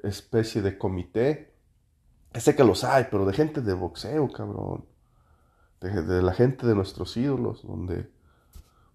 especie 0.03 0.61
de 0.61 0.77
comité. 0.77 1.53
Sé 2.33 2.55
que 2.55 2.63
los 2.63 2.83
hay, 2.83 3.07
pero 3.09 3.25
de 3.25 3.33
gente 3.33 3.61
de 3.61 3.73
boxeo, 3.73 4.31
cabrón. 4.31 4.85
De, 5.81 6.21
la 6.21 6.33
gente 6.33 6.67
de 6.67 6.75
nuestros 6.75 7.15
ídolos, 7.15 7.65
donde 7.65 8.09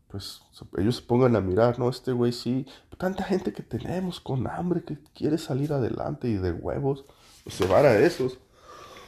pues 0.09 0.43
ellos 0.77 0.97
se 0.97 1.03
pongan 1.03 1.35
a 1.35 1.41
mirar, 1.41 1.79
¿no? 1.79 1.89
Este 1.89 2.13
güey 2.13 2.31
sí, 2.31 2.67
tanta 2.99 3.25
gente 3.25 3.53
que 3.53 3.63
tenemos 3.63 4.21
con 4.21 4.47
hambre 4.47 4.85
que 4.85 4.99
quiere 5.15 5.39
salir 5.39 5.73
adelante 5.73 6.29
y 6.29 6.35
de 6.35 6.53
huevos, 6.53 7.05
pues 7.43 7.57
se 7.57 7.67
van 7.67 7.87
a 7.87 7.95
esos. 7.95 8.39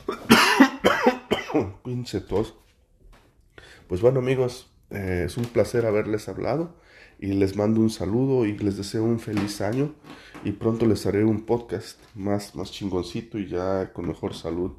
Pinche 1.85 2.21
tos. 2.21 2.55
Pues 3.89 4.01
bueno 4.01 4.19
amigos, 4.21 4.73
eh, 4.91 5.25
es 5.27 5.37
un 5.37 5.45
placer 5.45 5.87
haberles 5.87 6.29
hablado 6.29 6.75
y 7.19 7.29
les 7.29 7.57
mando 7.57 7.81
un 7.81 7.91
saludo 7.91 8.47
y 8.47 8.57
les 8.59 8.77
deseo 8.77 9.05
un 9.05 9.19
feliz 9.19 9.61
año 9.61 9.95
y 10.45 10.53
pronto 10.53 10.87
les 10.87 11.07
haré 11.07 11.25
un 11.25 11.43
podcast 11.47 11.99
más, 12.15 12.55
más 12.55 12.71
chingoncito 12.71 13.39
y 13.39 13.49
ya 13.49 13.93
con 13.93 14.07
mejor 14.07 14.35
salud. 14.35 14.73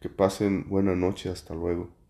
Que 0.00 0.08
pasen 0.08 0.68
buena 0.68 0.96
noche, 0.96 1.28
hasta 1.28 1.54
luego. 1.54 2.01